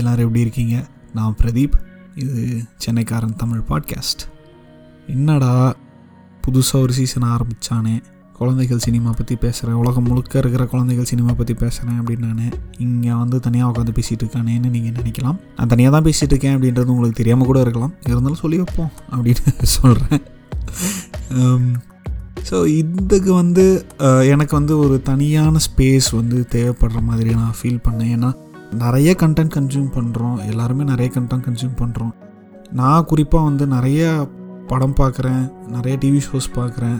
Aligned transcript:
எல்லோரும் 0.00 0.26
எப்படி 0.26 0.44
இருக்கீங்க? 0.46 0.76
நான் 1.18 1.38
பிரதீப். 1.42 1.76
இது 2.22 2.42
சென்னைக்காரன் 2.84 3.40
தமிழ் 3.42 3.64
பாட்காஸ்ட். 3.70 4.22
என்னடா 5.14 5.52
புதுசாக 6.44 6.84
ஒரு 6.84 6.92
சீசன் 6.98 7.28
ஆரம்பித்தானே 7.34 7.96
குழந்தைகள் 8.38 8.82
சினிமா 8.84 9.10
பற்றி 9.18 9.34
பேசுகிறேன் 9.44 9.78
உலகம் 9.82 10.06
முழுக்க 10.08 10.34
இருக்கிற 10.42 10.64
குழந்தைகள் 10.72 11.08
சினிமா 11.10 11.32
பற்றி 11.38 11.54
பேசுகிறேன் 11.62 11.98
அப்படின்னு 12.00 12.28
நான் 12.30 12.58
இங்கே 12.84 13.12
வந்து 13.22 13.38
தனியாக 13.46 13.70
உட்காந்து 13.70 13.94
பேசிகிட்டு 13.96 14.24
இருக்கானேன்னு 14.24 14.68
நீங்கள் 14.74 14.96
நினைக்கலாம். 14.98 15.38
நான் 15.56 15.72
தனியாக 15.72 15.92
தான் 15.96 16.06
பேசிகிட்டு 16.08 16.34
இருக்கேன் 16.34 16.54
அப்படின்றது 16.56 16.92
உங்களுக்கு 16.94 17.20
தெரியாமல் 17.20 17.50
கூட 17.50 17.60
இருக்கலாம். 17.66 17.94
இருந்தாலும் 18.08 18.42
சொல்லி 18.44 18.58
வைப்போம் 18.62 18.92
அப்படின்னு 19.14 19.54
சொல்கிறேன் 19.78 20.24
ஸோ 22.48 22.56
um, 22.58 22.66
இதுக்கு 22.80 23.30
வந்து 23.40 23.64
uh, 24.06 24.22
எனக்கு 24.32 24.54
வந்து 24.58 24.74
ஒரு 24.84 24.96
தனியான 25.08 25.60
ஸ்பேஸ் 25.66 26.08
வந்து 26.18 26.38
தேவைப்படுற 26.54 27.00
மாதிரி 27.08 27.30
நான் 27.40 27.58
ஃபீல் 27.58 27.82
பண்ணேன். 27.86 28.12
ஏன்னா 28.16 28.30
நிறைய 28.82 29.10
கண்டென்ட் 29.20 29.54
கன்சியூம் 29.56 29.90
பண்ணுறோம் 29.96 30.36
எல்லாருமே 30.50 30.84
நிறைய 30.84 31.08
கண்டென்ட் 31.14 31.46
கன்சியூம் 31.46 31.76
பண்ணுறோம் 31.82 32.14
நான் 32.80 33.06
குறிப்பாக 33.10 33.48
வந்து 33.48 33.66
நிறைய 33.66 34.02
படம் 34.70 34.96
பார்க்குறேன். 34.98 35.44
நிறைய 35.74 35.94
டிவி 36.02 36.20
ஷோஸ் 36.26 36.48
பார்க்குறேன். 36.56 36.98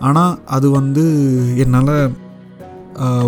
ஆனால் 0.00 0.32
அது 0.56 0.66
வந்து 0.70 1.04
என்னால் 1.64 1.94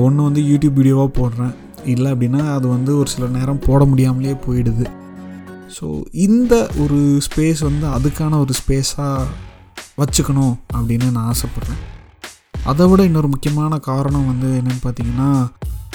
ஒன்று 0.07 0.27
வந்து 0.29 0.43
யூடியூப் 0.51 0.79
வீடியோவாக 0.81 1.11
போடுறேன். 1.19 1.55
இல்லை 1.93 2.09
அப்படின்னா 2.13 2.43
அது 2.55 2.67
வந்து 2.69 2.93
ஒரு 3.01 3.09
சில 3.15 3.27
நேரம் 3.37 3.65
போட 3.67 3.85
முடியாமலே 3.85 4.35
போயிடுது. 4.47 4.87
ஸோ 5.77 5.87
இந்த 6.27 6.55
ஒரு 6.83 6.99
ஸ்பேஸ் 7.27 7.63
வந்து 7.69 7.87
அதுக்கான 7.97 8.39
ஒரு 8.45 8.55
ஸ்பேஸாக 8.61 9.29
வச்சுக்கணும் 10.01 10.55
அப்படின்னு 10.77 11.07
நான் 11.17 11.31
ஆசைப்பட்றேன். 11.33 11.81
அதை 12.71 12.85
விட 12.89 13.03
இன்னொரு 13.05 13.29
முக்கியமான 13.35 13.79
காரணம் 13.91 14.27
வந்து 14.27 14.49
என்னென்னு 14.61 14.83
பார்த்தீங்கன்னா 14.87 15.31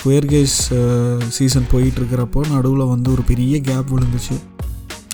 குயர்கேஸ் 0.03 0.57
சீசன் 1.27 1.67
uh, 1.67 1.71
போயிட்டுருக்கிறப்போ 1.73 2.41
நடுவில் 2.53 2.85
வந்து 2.85 3.11
ஒரு 3.11 3.21
பெரிய 3.21 3.61
கேப் 3.61 3.91
விழுந்துச்சு. 3.93 4.35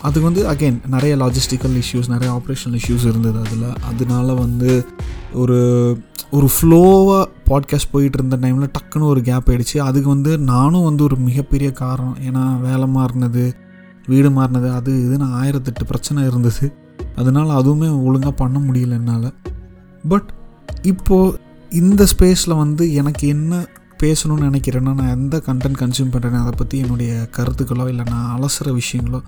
அதுக்கு 0.02 0.22
வந்து 0.22 0.44
அகைன் 0.52 0.78
நிறைய 0.88 1.14
லாஜிஸ்டிக்கல் 1.16 1.76
இஷ்யூஸ் 1.82 2.10
நிறைய 2.10 2.30
ஆப்ரேஷனல் 2.38 2.78
இஷ்யூஸ் 2.80 3.06
இருந்தது 3.12 3.40
அதில். 3.40 3.68
அதனால 3.84 4.34
வந்து 4.34 4.86
ஒரு 5.34 5.60
ஒரு 6.32 6.48
ஃப்ளோவாக 6.56 7.26
பாட்காஸ்ட் 7.50 7.92
போயிட்டு 7.92 8.18
இருந்த 8.18 8.38
டைமில் 8.38 8.72
டக்குன்னு 8.78 9.12
ஒரு 9.14 9.22
கேப் 9.22 9.50
ஆகிடுச்சு 9.50 9.78
அதுக்கு 9.78 10.10
வந்து 10.10 10.32
நானும் 10.38 10.84
வந்து 10.84 11.04
ஒரு 11.04 11.16
மிகப்பெரிய 11.16 11.72
காரணம். 11.72 12.18
ஏன்னா 12.28 12.44
வேலை 12.62 12.88
மாறினது 12.96 13.44
வீடு 14.08 14.30
மாறினது 14.30 14.70
அது 14.74 14.92
இதுன்னு 15.06 15.28
ஆயிரத்தெட்டு 15.42 15.86
பிரச்சனை 15.88 16.24
இருந்தது. 16.26 16.68
அதனால் 17.16 17.52
அதுவுமே 17.60 17.90
ஒழுங்காக 18.04 18.36
பண்ண 18.36 18.60
முடியல 18.60 18.98
என்னால். 19.00 19.34
பட் 20.08 20.30
இப்போது 20.82 21.40
இந்த 21.70 22.06
ஸ்பேஸில் 22.14 22.58
வந்து 22.58 22.94
எனக்கு 22.94 23.28
என்ன 23.28 23.54
பேசணும்னு 24.02 24.48
நினைக்கிறேன்னா 24.50 24.92
நான் 25.00 25.16
எந்த 25.18 25.36
கண்டென்ட் 25.48 25.80
கன்சியூம் 25.82 26.12
பண்ணுறேன்னு 26.14 26.42
அதை 26.44 26.54
பற்றி 26.58 26.78
என்னுடைய 26.84 27.14
கருத்துக்களோ 27.38 27.86
இல்லை 27.94 28.06
நான் 28.12 28.30
அலசுகிற 28.36 28.74
விஷயங்களோ 28.80 29.22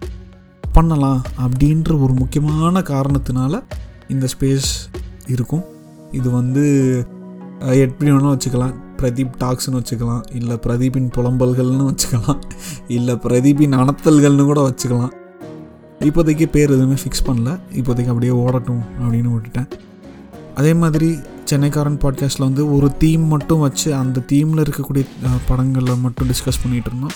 பண்ணலாம் 0.77 1.21
அப்படின்ற 1.45 1.91
ஒரு 2.03 2.13
முக்கியமான 2.19 2.83
காரணத்தினால 2.91 3.63
இந்த 4.13 4.27
ஸ்பேஸ் 4.33 4.69
இருக்கும். 5.33 5.65
இது 6.19 6.27
வந்து 6.39 6.63
எப்படி 7.83 8.07
வேணாலும் 8.09 8.35
வச்சுக்கலாம் 8.35 8.75
பிரதீப் 8.99 9.35
டாக்ஸ்னு 9.43 9.79
வச்சுக்கலாம் 9.79 10.23
இல்லை 10.39 10.55
பிரதீப்பின் 10.65 11.09
புலம்பல்கள்னு 11.17 11.85
வச்சுக்கலாம் 11.89 12.41
இல்லை 12.97 13.13
பிரதீப்பின் 13.25 13.75
அனத்தல்கள்னு 13.81 14.45
கூட 14.51 14.61
வச்சுக்கலாம். 14.69 15.13
இப்போதைக்கு 16.07 16.45
பேர் 16.55 16.75
எதுவுமே 16.75 16.97
ஃபிக்ஸ் 17.01 17.25
பண்ணல. 17.27 17.49
இப்போதைக்கு 17.79 18.11
அப்படியே 18.13 18.33
ஓடட்டும் 18.43 18.83
அப்படின்னு 19.01 19.31
விட்டுட்டேன். 19.35 19.69
அதே 20.59 20.73
மாதிரி 20.83 21.09
சென்னைக்காரன் 21.51 21.99
பாட்காஸ்ட்டில் 22.03 22.47
வந்து 22.49 22.63
ஒரு 22.75 22.87
தீம் 23.01 23.25
மட்டும் 23.33 23.63
வச்சு 23.65 23.89
அந்த 24.01 24.23
தீமில் 24.31 24.63
இருக்கக்கூடிய 24.63 25.03
படங்களை 25.49 25.95
மட்டும் 26.05 26.29
டிஸ்கஸ் 26.31 26.61
பண்ணிகிட்டு 26.63 26.91
இருந்தோம். 26.91 27.15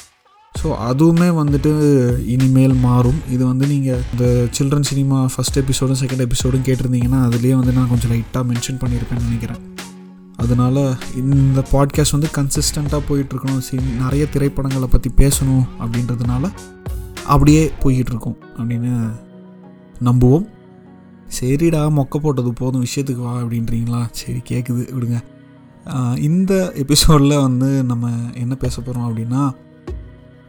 ஸோ 0.59 0.67
அதுவுமே 0.89 1.27
வந்துட்டு 1.39 1.71
இனிமேல் 2.33 2.75
மாறும். 2.85 3.17
இது 3.35 3.43
வந்து 3.49 3.65
நீங்கள் 3.71 4.01
இந்த 4.11 4.25
சில்ட்ரன் 4.57 4.87
சினிமா 4.89 5.17
ஃபஸ்ட் 5.33 5.59
எபிசோடும் 5.61 5.99
செகண்ட் 6.01 6.23
எபிசோடும் 6.25 6.65
கேட்டிருந்தீங்கன்னா 6.67 7.19
அதுலேயே 7.27 7.55
வந்து 7.59 7.73
நான் 7.77 7.89
கொஞ்சம் 7.93 8.11
லைட்டாக 8.13 8.43
மென்ஷன் 8.51 8.79
பண்ணியிருப்பேன்னு 8.83 9.27
நினைக்கிறேன். 9.27 9.61
அதனால் 10.43 10.81
இந்த 11.21 11.59
பாட்காஸ்ட் 11.73 12.15
வந்து 12.17 12.29
கன்சிஸ்டண்ட்டாக 12.37 13.01
போயிட்டுருக்கணும். 13.09 13.61
சி 13.67 13.75
நிறைய 14.03 14.23
திரைப்படங்களை 14.33 14.89
பற்றி 14.95 15.11
பேசணும் 15.21 15.65
அப்படின்றதுனால 15.83 16.43
அப்படியே 17.33 17.61
போய்கிட்டு 17.83 18.11
இருக்கோம் 18.13 18.37
அப்படின்னு 18.57 18.93
நம்புவோம். 20.09 20.45
சரிடா 21.39 21.81
மொக்க 21.97 22.17
போட்டது 22.17 22.53
போதும் 22.53 22.85
விஷயத்துக்கு 22.85 23.23
வா 23.23 23.41
அப்படின்றீங்களா? 23.41 24.07
சரி 24.11 24.41
கேட்குது 24.49 24.83
விடுங்க. 24.97 25.17
இந்த 26.19 26.71
எபிசோடில் 26.75 27.41
வந்து 27.41 27.83
நம்ம 27.83 28.09
என்ன 28.33 28.55
பேச 28.55 28.81
போகிறோம் 28.81 29.07
அப்படின்னா 29.09 29.55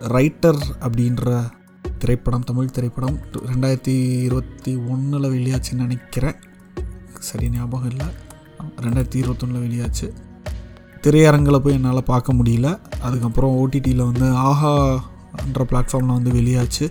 ரைட்டர் 0.01 0.61
அப்படின்ற 0.81 1.51
திரைப்படம் 1.99 2.45
தமிழ் 2.45 2.71
திரைப்படம் 2.71 3.19
ரெண்டாயிரத்தி 3.33 4.23
இருபத்தி 4.23 4.77
ஒன்றில் 4.77 5.31
வெளியாச்சுன்னு 5.31 5.85
நினைக்கிறேன். 5.87 6.35
சரி 7.19 7.51
ஞாபகம் 7.51 7.91
இல்லை. 7.91 8.07
ரெண்டாயிரத்தி 8.81 9.15
இருபத்தொன்னில் 9.15 9.65
வெளியாச்சு. 9.67 10.09
திரையரங்கில் 11.03 11.59
போய் 11.59 11.75
என்னால் 11.75 12.03
பார்க்க 12.03 12.35
முடியல. 12.35 12.79
அதுக்கப்புறம் 13.01 13.57
ஓடிடியில் 13.57 14.13
வந்து 14.13 14.27
ஆஹான்ற 14.27 15.65
பிளாட்ஃபார்மில் 15.71 16.17
வந்து 16.19 16.33
வெளியாச்சு. 16.33 16.91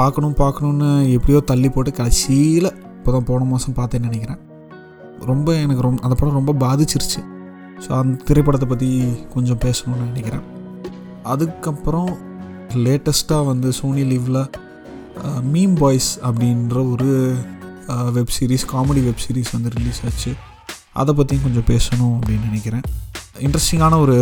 பார்க்கணும் 0.00 0.36
பார்க்கணுன்னு 0.42 0.88
எப்படியோ 1.16 1.40
தள்ளி 1.50 1.68
போட்டு 1.74 1.90
கடைசியில் 1.98 2.70
இப்போ 2.98 3.10
தான் 3.16 3.26
போன 3.30 3.46
மாதம் 3.52 3.76
பார்த்தேன்னு 3.78 4.08
நினைக்கிறேன். 4.08 4.40
ரொம்ப 5.30 5.48
எனக்கு 5.64 5.84
ரொம்ப 5.86 6.00
அந்த 6.06 6.14
படம் 6.18 6.38
ரொம்ப 6.40 6.52
பாதிச்சிருச்சு. 6.64 7.20
ஸோ 7.84 7.90
அந்த 8.00 8.16
திரைப்படத்தை 8.28 8.66
பற்றி 8.72 8.88
கொஞ்சம் 9.34 9.60
பேசணும்னு 9.64 10.08
நினைக்கிறேன். 10.12 10.44
அதுக்கப்புறம் 11.32 12.10
லேட்டஸ்ட்டாக 12.84 13.48
வந்து 13.50 13.68
சோனி 13.78 14.04
லீவில் 14.10 14.42
மீம் 15.54 15.76
பாய்ஸ் 15.80 16.10
அப்படின்ற 16.28 16.76
ஒரு 16.92 17.10
web 18.16 18.34
series 18.36 18.64
comedy 18.72 19.02
web 19.08 19.22
series 19.24 19.52
வந்து 19.56 19.70
ரிலீஸ் 19.76 20.00
ஆச்சு. 20.08 20.32
அதை 21.00 21.12
பற்றியும் 21.18 21.46
கொஞ்சம் 21.46 21.68
பேசணும் 21.72 22.14
அப்படின்னு 22.18 22.46
நினைக்கிறேன். 22.50 22.84
இன்ட்ரெஸ்டிங்கான 23.46 23.98
ஒரு 24.04 24.16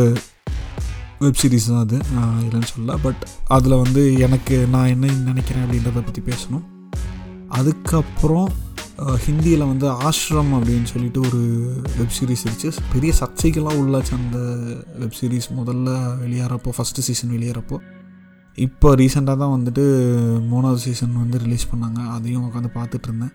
வெப் 1.23 1.41
சீரிஸ் 1.43 1.69
தான் 1.71 1.83
அது. 1.85 1.99
நான் 2.17 2.39
இல்லைன்னு 2.45 2.69
சொல்ல 2.75 2.97
பட் 3.07 3.23
அதில் 3.57 3.81
வந்து 3.83 4.03
எனக்கு 4.27 4.57
நான் 4.75 4.93
என்ன 4.95 5.13
நினைக்கிறேன் 5.31 5.65
அப்படின்றத 5.65 6.03
பற்றி 6.09 6.23
பேசணும். 6.31 6.65
அதுக்கப்புறம் 7.59 8.49
ஹிந்தியில் 9.25 9.65
வந்து 9.71 9.87
ஆஷ்ரம் 10.09 10.53
அப்படின்னு 10.57 10.89
சொல்லிட்டு 10.93 11.21
ஒரு 11.29 11.41
வெப் 11.97 12.15
சீரிஸ் 12.19 12.45
இருந்துச்சு 12.45 12.71
பெரிய 12.93 13.13
சர்ச்சைக்கெல்லாம் 13.21 13.81
உள்ளாச்சு 13.83 14.13
அந்த 14.21 14.39
வெப் 15.01 15.17
சீரிஸ் 15.19 15.49
முதல்ல 15.59 15.89
வெளியேறப்போ 16.23 16.73
ஃபஸ்ட்டு 16.77 17.05
சீசன் 17.09 17.35
வெளியேறப்போ. 17.37 17.79
இப்போ 18.67 18.89
ரீசெண்டாக 19.01 19.41
தான் 19.43 19.55
வந்துட்டு 19.57 19.83
மூணாவது 20.53 20.81
சீசன் 20.87 21.21
வந்து 21.23 21.39
ரிலீஸ் 21.43 21.67
பண்ணாங்க. 21.73 22.01
அதையும் 22.17 22.47
உட்காந்து 22.47 22.71
பார்த்துட்டு 22.79 23.09
இருந்தேன். 23.09 23.35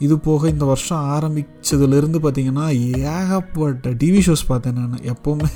இது 0.00 0.18
போக 0.18 0.48
இந்த 0.48 0.64
வருஷம் 0.64 1.04
ஆரம்பித்ததுலேருந்து 1.12 2.18
பார்த்தீங்கன்னா 2.22 2.64
ஏகப்பட்ட 3.10 3.90
டிவி 4.00 4.20
ஷோஸ் 4.26 4.48
பார்த்தேன் 4.48 4.78
நான். 4.80 5.04
எப்போவுமே 5.12 5.50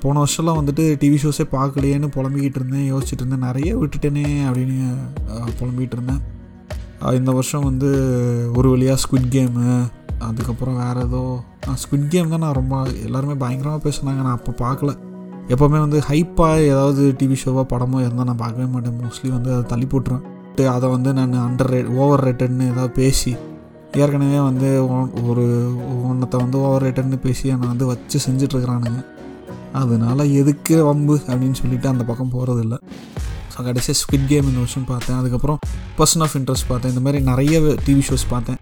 போன 0.00 0.24
வருஷம்லாம் 0.24 0.58
வந்துட்டு 0.60 0.84
டிவி 1.00 1.18
ஷோஸே 1.22 1.46
பார்க்கலையேன்னு 1.52 2.08
புலம்பிக்கிட்டு 2.14 2.54
இருந்தேன் 2.54 2.88
யோசிச்சுட்டு 2.90 3.22
இருந்தேன். 3.22 3.46
நிறைய 3.46 3.70
விட்டுட்டேனே 3.78 4.26
அப்படின்னு 4.48 4.76
அஹ், 5.32 5.52
புலம்பிக்கிட்டு 5.58 5.96
இருந்தேன். 5.98 6.20
இந்த 7.16 7.32
வருஷம் 7.32 7.64
வந்து 7.64 7.88
ஒரு 8.56 8.68
வழியாக 8.68 9.00
ஸ்குவிட் 9.02 9.30
கேமு 9.30 9.66
அதுக்கப்புறம் 10.20 10.76
வேறு 10.76 11.00
ஏதோ 11.02 11.22
ஸ்குவிட் 11.82 12.08
கேம் 12.08 12.28
தான் 12.28 12.40
நான் 12.40 12.52
ரொம்ப 12.52 12.76
எல்லாருமே 13.04 13.34
பயங்கரமாக 13.34 13.80
பேசுனாங்க. 13.84 14.20
நான் 14.22 14.38
அப்போ 14.38 14.54
பார்க்கல. 14.60 14.92
எப்போவுமே 15.48 15.78
வந்து 15.78 15.98
ஹைப்பாக 16.08 16.64
ஏதாவது 16.66 17.02
டிவி 17.20 17.36
ஷோவோ 17.42 17.62
படமோ 17.70 18.00
இருந்தால் 18.00 18.26
நான் 18.26 18.36
பார்க்கவே 18.36 18.68
மாட்டேன். 18.70 18.98
மோஸ்ட்லி 19.00 19.30
வந்து 19.30 19.52
அதை 19.52 19.64
தள்ளி 19.66 19.86
போட்டுருவேன். 19.86 20.26
அதை 20.72 20.88
வந்து 20.90 21.10
நான் 21.14 21.38
அண்டர் 21.42 21.70
ரேட் 21.70 21.94
ஓவர் 21.96 22.24
ரேட்டட்னு 22.24 22.70
ஏதாவது 22.70 22.92
பேசி 22.92 23.32
ஏற்கனவே 24.02 24.40
வந்து 24.48 24.68
ஒரு 25.30 25.44
ஒன்றத்தை 26.08 26.36
வந்து 26.42 26.56
ஓவர் 26.64 26.84
ரேட்டட்னு 26.86 27.18
பேசி 27.26 27.44
என்னை 27.54 27.68
வந்து 27.72 27.86
வச்சு 27.90 28.18
செஞ்சிட்ருக்குறானுங்க. 28.26 29.00
அதனால 29.80 30.24
எதுக்கு 30.40 30.76
வம்பு 30.88 31.14
அப்படின்னு 31.28 31.58
சொல்லிட்டு 31.62 31.88
அந்த 31.92 32.04
பக்கம் 32.10 32.34
போகிறதில்ல 32.34 32.76
ஸோ 33.52 33.64
கடைசியாக 33.68 33.98
ஸ்குவிட் 34.00 34.28
கேம் 34.32 34.48
இந்த 34.50 34.60
வருஷம் 34.64 34.88
பார்த்தேன். 34.90 35.18
அதுக்கப்புறம் 35.20 35.58
பர்சன் 35.98 36.24
ஆஃப் 36.26 36.36
இன்ட்ரெஸ்ட் 36.40 36.68
பார்த்தேன். 36.70 36.92
இந்த 36.94 37.02
மாதிரி 37.06 37.20
நிறைய 37.30 37.58
டிவி 37.86 38.02
ஷோஸ் 38.08 38.26
பார்த்தேன். 38.34 38.60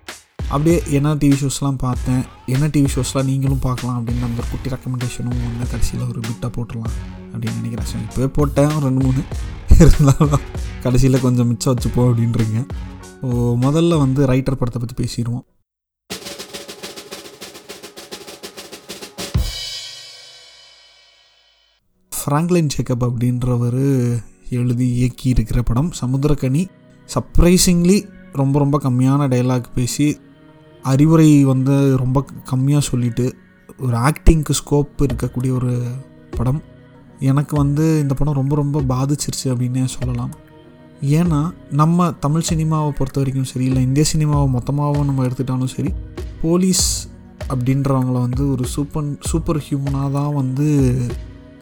அப்படியே 0.54 0.76
என்ன 0.96 1.14
டிவி 1.22 1.36
ஷோஸ்லாம் 1.42 1.78
பார்த்தேன்? 1.84 2.22
என்ன 2.54 2.64
டிவி 2.74 2.90
ஷோஸ்லாம் 2.94 3.28
நீங்களும் 3.30 3.62
பார்க்கலாம் 3.66 3.96
அப்படின்னு 3.98 4.26
அந்த 4.28 4.42
குட்டி 4.50 4.68
ரெக்கமெண்டேஷனும் 4.74 5.38
வந்து 5.46 5.66
கடைசியில் 5.72 6.04
ஒரு 6.10 6.20
பிட்டாக 6.28 6.50
போட்டுடலாம் 6.56 6.96
அப்படின்னு 7.32 7.56
நினைக்கிறேன். 7.60 7.88
ஸோ 7.92 7.96
இப்போவே 8.04 8.28
போட்டேன். 8.38 8.74
ரெண்டு 8.86 9.00
மூணு. 9.06 9.22
இருந்தாலும் 9.82 10.44
கடைசியில் 10.84 11.24
கொஞ்சம் 11.24 11.48
மிச்சம் 11.52 11.72
வச்சுப்போம் 11.72 12.08
அப்படின்றீங்க. 12.10 12.60
ஸோ 13.20 13.28
முதல்ல 13.64 13.98
வந்து 14.04 14.26
ரைட்டர் 14.26 14.58
படத்தை 14.60 14.80
பற்றி 14.80 14.96
பேசிடுவோம். 15.02 15.44
ஃப்ராங்க்லின் 22.12 22.70
ஜேக்கப் 22.74 23.04
அப்படின்றவர் 23.08 23.82
எழுதி 24.58 24.86
இயக்கி 24.98 25.26
இருக்கிற 25.28 25.62
படம் 25.62 25.90
சமுத்திரக்கனி. 26.00 26.62
சர்ப்ரைசிங்லி 27.14 27.98
ரொம்ப 28.32 28.56
ரொம்ப 28.58 28.76
கம்மியான 28.84 29.28
டைலாக் 29.32 29.68
பேசி 29.74 30.06
அறிவுரை 30.92 31.28
வந்து 31.44 31.76
ரொம்ப 31.96 32.24
கம்மியாக 32.50 32.88
சொல்லிட்டு 32.90 33.26
ஒரு 33.78 33.96
ஆக்டிங்க்கு 34.08 34.56
ஸ்கோப் 34.60 35.04
இருக்கக்கூடிய 35.06 35.52
ஒரு 35.52 35.72
படம். 36.36 36.60
எனக்கு 37.30 37.56
வந்து 37.56 37.84
இந்த 38.00 38.14
படம் 38.14 38.38
ரொம்ப 38.40 38.54
ரொம்ப 38.62 38.82
பாதிச்சிருச்சு 38.92 39.46
அப்படின்னே 39.52 39.84
சொல்லலாம். 39.84 40.34
ஏன்னா 41.02 41.50
நம்ம 41.70 42.10
தமிழ் 42.10 42.48
சினிமாவை 42.48 42.90
பொறுத்த 42.90 43.16
வரைக்கும் 43.16 43.44
சரி 43.44 43.64
இல்லை 43.64 43.82
இந்திய 43.82 44.04
சினிமாவை 44.12 44.48
மொத்தமாகவும் 44.48 45.04
நம்ம 45.04 45.26
எடுத்துட்டாலும் 45.26 45.72
சரி 45.76 45.92
போலீஸ் 46.42 47.08
அப்படின்றவங்கள 47.48 48.12
வந்து 48.12 48.50
ஒரு 48.52 48.64
சூப்பர் 48.64 49.04
சூப்பர் 49.20 49.56
ஹியூமனாக 49.56 50.12
தான் 50.12 50.34
வந்து 50.34 50.96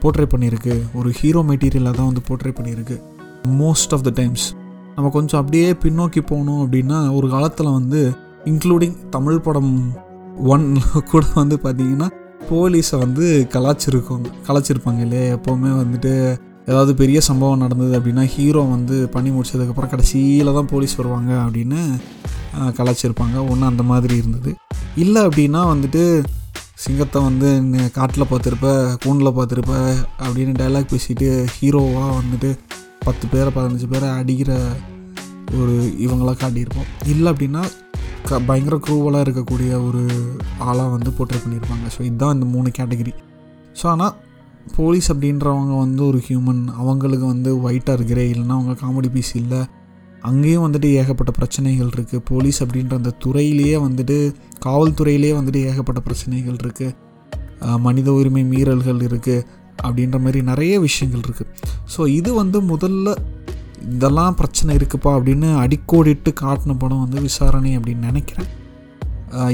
போர்ட்ரே 0.02 0.26
பண்ணியிருக்கு. 0.26 0.82
ஒரு 0.94 1.10
ஹீரோ 1.10 1.42
மெட்டீரியலாக 1.42 1.90
தான் 1.90 2.06
வந்து 2.06 2.20
போர்ட்ரே 2.28 2.54
பண்ணியிருக்கு. 2.54 3.00
மோஸ்ட் 3.48 3.92
ஆஃப் 3.92 4.02
த 4.02 4.10
டைம்ஸ் 4.14 4.54
நம்ம 4.94 5.10
கொஞ்சம் 5.10 5.40
அப்படியே 5.40 5.72
பின்னோக்கி 5.72 6.20
போகணும் 6.26 6.60
அப்படின்னா 6.64 7.14
ஒரு 7.14 7.28
காலத்தில் 7.28 7.66
வந்து 7.66 8.12
இன்க்ளூடிங் 8.44 9.08
தமிழ் 9.08 9.40
படம் 9.40 9.92
ஒன் 10.44 10.76
கூட 11.10 11.26
வந்து 11.34 11.58
பார்த்திங்கன்னா 11.62 12.10
போலீஸை 12.50 12.98
வந்து 12.98 13.48
கலாச்சிருக்கோங்க 13.52 14.26
கலாச்சிருப்பாங்க 14.48 15.00
இல்லையா? 15.00 15.36
எப்போவுமே 15.36 15.70
வந்துட்டு 15.82 16.36
ஏதாவது 16.68 16.92
பெரிய 17.00 17.18
சம்பவம் 17.28 17.62
நடந்தது 17.64 17.92
அப்படின்னா 17.98 18.24
ஹீரோ 18.34 18.60
வந்து 18.74 18.96
பண்ணி 19.14 19.30
முடிச்சதுக்கப்புறம் 19.34 19.92
கடைசியில் 19.92 20.56
தான் 20.58 20.70
போலீஸ் 20.72 20.96
வருவாங்க 21.00 21.32
அப்படின்னு 21.44 21.80
கலாச்சிருப்பாங்க 22.78 23.36
ஒன்று 23.50 23.70
அந்த 23.70 23.82
மாதிரி 23.90 24.14
இருந்தது. 24.22 24.50
இல்லை 25.04 25.20
அப்படின்னா 25.28 25.60
வந்துட்டு 25.72 26.02
சிங்கத்தை 26.84 27.18
வந்து 27.28 27.48
காட்டில் 27.98 28.30
பார்த்துருப்ப 28.30 28.68
கூண்டில் 29.04 29.36
பார்த்துருப்ப 29.36 29.74
அப்படின்னு 30.24 30.52
டைலாக் 30.60 30.92
பேசிட்டு 30.94 31.28
ஹீரோவாக 31.56 32.10
வந்துட்டு 32.20 32.50
பத்து 33.06 33.24
பேரை 33.32 33.50
பதினஞ்சு 33.56 33.88
பேரை 33.92 34.08
அடிக்கிற 34.20 34.52
ஒரு 35.60 35.74
இவங்களாக 36.04 36.36
காட்டியிருப்போம். 36.42 36.88
இல்லை 37.12 37.28
அப்படின்னா 37.32 37.62
க 38.28 38.38
பயங்கர 38.48 38.76
குரூவலாக 38.84 39.24
இருக்கக்கூடிய 39.26 39.70
ஒரு 39.88 40.02
ஆளாக 40.68 40.88
வந்து 40.96 41.10
போர்ட்ரே 41.16 41.40
பண்ணியிருப்பாங்க. 41.44 41.86
ஸோ 41.96 42.00
இதுதான் 42.08 42.34
இந்த 42.36 42.46
மூணு 42.54 42.68
கேட்டகரி 42.78 43.12
ஸோ 43.80 43.86
ஆனால் 43.94 44.14
போலீஸ் 44.76 45.12
அப்படின்றவங்க 45.12 45.78
வந்து 45.78 46.06
ஒரு 46.06 46.22
ஹியூமன் 46.28 46.68
அவங்களுக்கு 46.68 47.26
வந்து 47.26 47.50
ஒயிட்டாக 47.62 47.96
இருக்கிறே 47.98 48.24
இல்லைன்னா 48.32 48.54
அவங்க 48.58 48.74
காமெடி 48.82 49.10
பீஸ் 49.12 49.36
இல்லை. 49.36 49.60
அங்கேயும் 50.22 50.64
வந்துட்டு 50.66 50.88
ஏகப்பட்ட 50.92 51.30
பிரச்சனைகள் 51.30 51.86
இருக்குது 51.86 52.22
போலீஸ் 52.24 52.62
அப்படின்ற 52.62 52.94
அந்த 52.96 53.14
துறையிலேயே 53.24 53.76
வந்துட்டு 53.86 54.34
காவல்துறையிலேயே 54.66 55.34
வந்துட்டு 55.38 55.60
ஏகப்பட்ட 55.64 56.00
பிரச்சனைகள் 56.00 56.54
இருக்குது 56.54 57.78
மனித 57.78 58.12
உரிமை 58.12 58.44
மீறல்கள் 58.44 59.00
இருக்குது 59.00 59.44
அப்படின்ற 59.82 60.18
மாதிரி 60.20 60.42
நிறைய 60.42 60.80
விஷயங்கள் 60.80 61.20
இருக்குது 61.20 61.50
ஸோ 61.96 62.06
இது 62.06 62.34
வந்து 62.34 62.60
முதல்ல 62.62 63.14
இதெல்லாம் 63.82 64.34
பிரச்சனை 64.34 64.76
இருக்குப்பா 64.76 65.10
அப்படின்னு 65.18 65.48
அடிக்கோடிட்டு 65.64 66.32
காட்டின 66.40 66.76
படம் 66.78 67.00
வந்து 67.00 67.20
விசாரணை 67.20 67.78
அப்படின்னு 67.78 68.08
நினைக்கிறேன். 68.10 68.50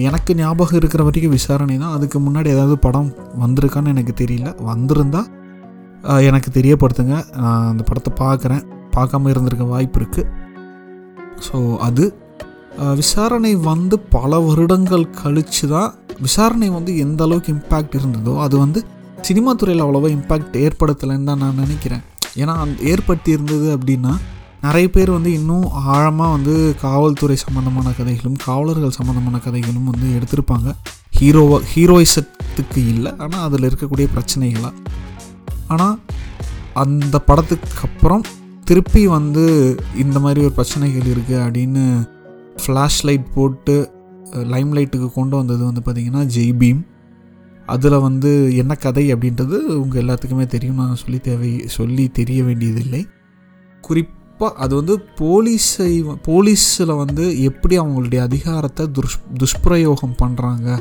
எனக்கு 0.09 0.33
ஞாபகம் 0.41 0.79
இருக்கிற 0.81 1.03
வரைக்கும் 1.07 1.35
விசாரணை 1.37 1.77
தான் 1.83 1.95
அதுக்கு 1.97 2.19
முன்னாடி 2.27 2.49
ஏதாவது 2.55 2.77
படம் 2.87 3.11
வந்திருக்கான்னு 3.43 3.93
எனக்கு 3.95 4.15
தெரியல. 4.23 4.49
வந்திருந்தால் 4.71 5.29
எனக்கு 6.29 6.51
தெரியப்படுத்துங்க. 6.59 7.17
நான் 7.43 7.69
அந்த 7.73 7.85
படத்தை 7.89 8.13
பார்க்குறேன். 8.23 8.65
பார்க்காம 8.97 9.31
இருந்திருக்க 9.33 9.65
வாய்ப்பு 9.75 9.99
இருக்குது 10.01 10.29
ஸோ 11.47 11.59
அது 11.89 12.05
விசாரணை 13.01 13.53
வந்து 13.71 13.97
பல 14.15 14.39
வருடங்கள் 14.47 15.05
கழித்து 15.21 15.67
தான் 15.75 15.91
விசாரணை 16.27 16.69
வந்து 16.77 16.93
எந்த 17.05 17.21
அளவுக்கு 17.27 17.51
இம்பேக்ட் 17.57 17.97
இருந்ததோ 18.01 18.35
அது 18.45 18.57
வந்து 18.65 18.81
சினிமா 19.29 19.53
துறையில் 19.61 19.85
அவ்வளோவா 19.85 20.11
இம்பேக்ட் 20.17 20.55
ஏற்படுத்தலைன்னு 20.65 21.29
தான் 21.31 21.43
நான் 21.45 21.61
நினைக்கிறேன். 21.65 22.05
ஏன்னா 22.41 22.55
அந்த 22.65 22.77
ஏற்படுத்தி 22.93 23.31
இருந்தது 23.37 23.67
அப்படின்னா 23.77 24.13
நிறைய 24.63 24.91
பேர் 24.91 25.11
வந்து 25.11 25.33
இன்னும் 25.33 25.69
ஆழமாக 25.71 26.31
வந்து 26.31 26.75
காவல்துறை 26.81 27.37
சம்மந்தமான 27.37 27.93
கதைகளும் 27.93 28.37
காவலர்கள் 28.45 28.91
சம்மந்தமான 28.91 29.39
கதைகளும் 29.39 29.85
வந்து 29.85 30.09
எடுத்திருப்பாங்க. 30.19 30.71
ஹீரோவை 31.21 31.59
ஹீரோயிசத்துக்கு 31.75 32.77
இல்லை 32.77 33.13
ஆனால் 33.19 33.51
அதில் 33.51 33.67
இருக்கக்கூடிய 33.69 34.07
பிரச்சனைகளாக 34.15 34.73
ஆனால் 35.69 35.99
அந்த 36.73 37.19
படத்துக்கு 37.19 37.81
அப்புறம் 37.83 38.25
திருப்பி 38.65 39.07
வந்து 39.07 39.45
இந்த 39.97 40.19
மாதிரி 40.21 40.41
ஒரு 40.41 40.53
பிரச்சனைகள் 40.53 41.13
இருக்குது 41.13 41.41
அப்படின்னு 41.45 41.85
ஃப்ளாஷ் 42.63 43.01
லைட் 43.03 43.35
போட்டு 43.35 43.77
லைம் 44.31 44.77
லைட்டுக்கு 44.77 45.13
கொண்டு 45.13 45.37
வந்தது 45.37 45.65
வந்து 45.65 45.83
பார்த்திங்கன்னா 45.85 46.23
ஜெய் 46.37 46.55
பீம் 46.59 46.81
அதில் 47.67 47.99
வந்து 47.99 48.57
என்ன 48.57 48.75
கதை 48.75 49.15
அப்படின்றது 49.15 49.57
உங்கள் 49.83 50.05
எல்லாத்துக்குமே 50.05 50.47
தெரியும் 50.47 50.75
நான் 50.75 50.97
சொல்லி 50.97 51.19
தேவை 51.19 51.63
சொல்லி 51.67 52.09
தெரிய 52.09 52.43
வேண்டியதில்லை. 52.43 53.07
குறிப் 53.81 54.15
அப்போ 54.41 54.59
அது 54.59 54.75
வந்து 54.75 55.05
போலீஸை 55.19 56.17
போலீஸில் 56.27 56.97
வந்து 56.97 57.43
எப்படி 57.43 57.79
அவங்களுடைய 57.79 58.19
அதிகாரத்தை 58.19 58.91
துஷ் 58.93 59.37
துஷ்பிரயோகம் 59.39 60.15
பண்ணுறாங்க 60.23 60.79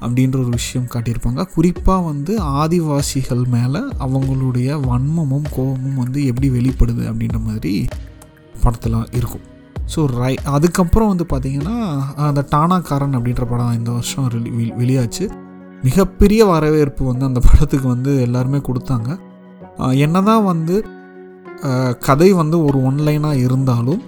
அப்படின்ற 0.00 0.36
ஒரு 0.36 0.48
விஷயம் 0.48 0.86
காட்டியிருப்பாங்க. 0.86 1.44
குறிப்பாக 1.54 2.04
வந்து 2.04 2.38
ஆதிவாசிகள் 2.38 3.46
மேலே 3.46 3.78
அவங்களுடைய 3.78 4.80
வன்மமும் 4.80 5.44
கோபமும் 5.50 5.94
வந்து 5.94 6.26
எப்படி 6.26 6.50
வெளிப்படுது 6.50 7.04
அப்படின்ற 7.04 7.40
மாதிரி 7.40 7.88
படத்தில் 8.62 9.06
இருக்கும். 9.12 9.40
ஸோ 9.96 10.06
ரை 10.06 10.36
அதுக்கப்புறம் 10.44 11.08
வந்து 11.08 11.26
பார்த்திங்கன்னா 11.28 12.00
அந்த 12.14 12.46
டானாக்காரன் 12.50 13.16
அப்படின்ற 13.16 13.44
படம் 13.44 13.72
இந்த 13.72 13.90
வருஷம் 13.90 14.28
வெளி- 14.28 14.74
வெளியாச்சு. 14.78 15.30
மிகப்பெரிய 15.82 16.44
வரவேற்பு 16.46 17.04
வந்து 17.04 17.24
அந்த 17.24 17.40
படத்துக்கு 17.40 17.88
வந்து 17.88 18.20
எல்லாருமே 18.20 18.56
கொடுத்தாங்க. 18.56 19.18
என்ன 19.96 20.22
தான் 20.22 20.44
வந்து 20.44 20.86
கதை 22.06 22.28
வந்து 22.40 22.56
ஒரு 22.68 22.78
ஒன்லைனாக 22.88 23.42
இருந்தாலும் 23.46 24.02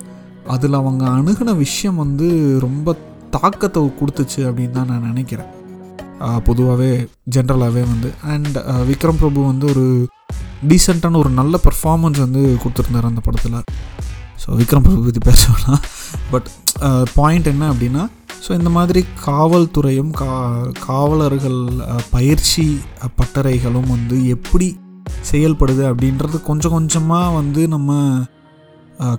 அதில் 0.54 0.80
அவங்க 0.80 1.04
அணுகுன 1.16 1.50
விஷயம் 1.64 2.00
வந்து 2.04 2.26
ரொம்ப 2.64 2.96
தாக்கத்தை 3.36 3.80
கொடுத்துச்சு 4.00 4.40
அப்படின்னு 4.48 4.76
தான் 4.78 4.90
நான் 4.92 5.08
நினைக்கிறேன். 5.10 5.50
பொதுவாகவே 6.48 6.90
ஜென்ரலாகவே 7.34 7.82
வந்து. 7.92 8.10
அண்ட் 8.32 8.56
விக்ரம் 8.90 9.20
பிரபு 9.22 9.40
வந்து 9.50 9.66
ஒரு 9.72 9.86
டீசெண்டான 10.70 11.18
ஒரு 11.22 11.30
நல்ல 11.38 11.54
பர்ஃபார்மன்ஸ் 11.64 12.20
வந்து 12.24 12.42
கொடுத்துருந்தாரு 12.62 13.10
அந்த 13.12 13.22
படத்தில். 13.28 13.56
ஸோ 14.42 14.48
விக்ரம் 14.60 14.84
பிரபு 14.86 15.06
பற்றி 15.06 15.22
பேசலாம். 15.30 15.82
பட் 16.34 16.48
பாயிண்ட் 17.18 17.50
என்ன 17.54 17.64
அப்படின்னா 17.72 18.04
ஸோ 18.44 18.50
இந்த 18.60 18.70
மாதிரி 18.76 19.00
காவல்துறையும் 19.26 20.10
கா 20.20 20.32
காவலர்கள் 20.86 21.60
பயிற்சி 22.14 22.64
பட்டறைகளும் 23.18 23.92
வந்து 23.94 24.16
எப்படி 24.34 24.66
செயல்படுது 25.30 25.82
அப்படின்றது 25.90 26.36
கொஞ்சம் 26.42 26.74
கொஞ்சமாக 26.76 27.34
வந்து 27.34 27.62
நம்ம 27.68 27.98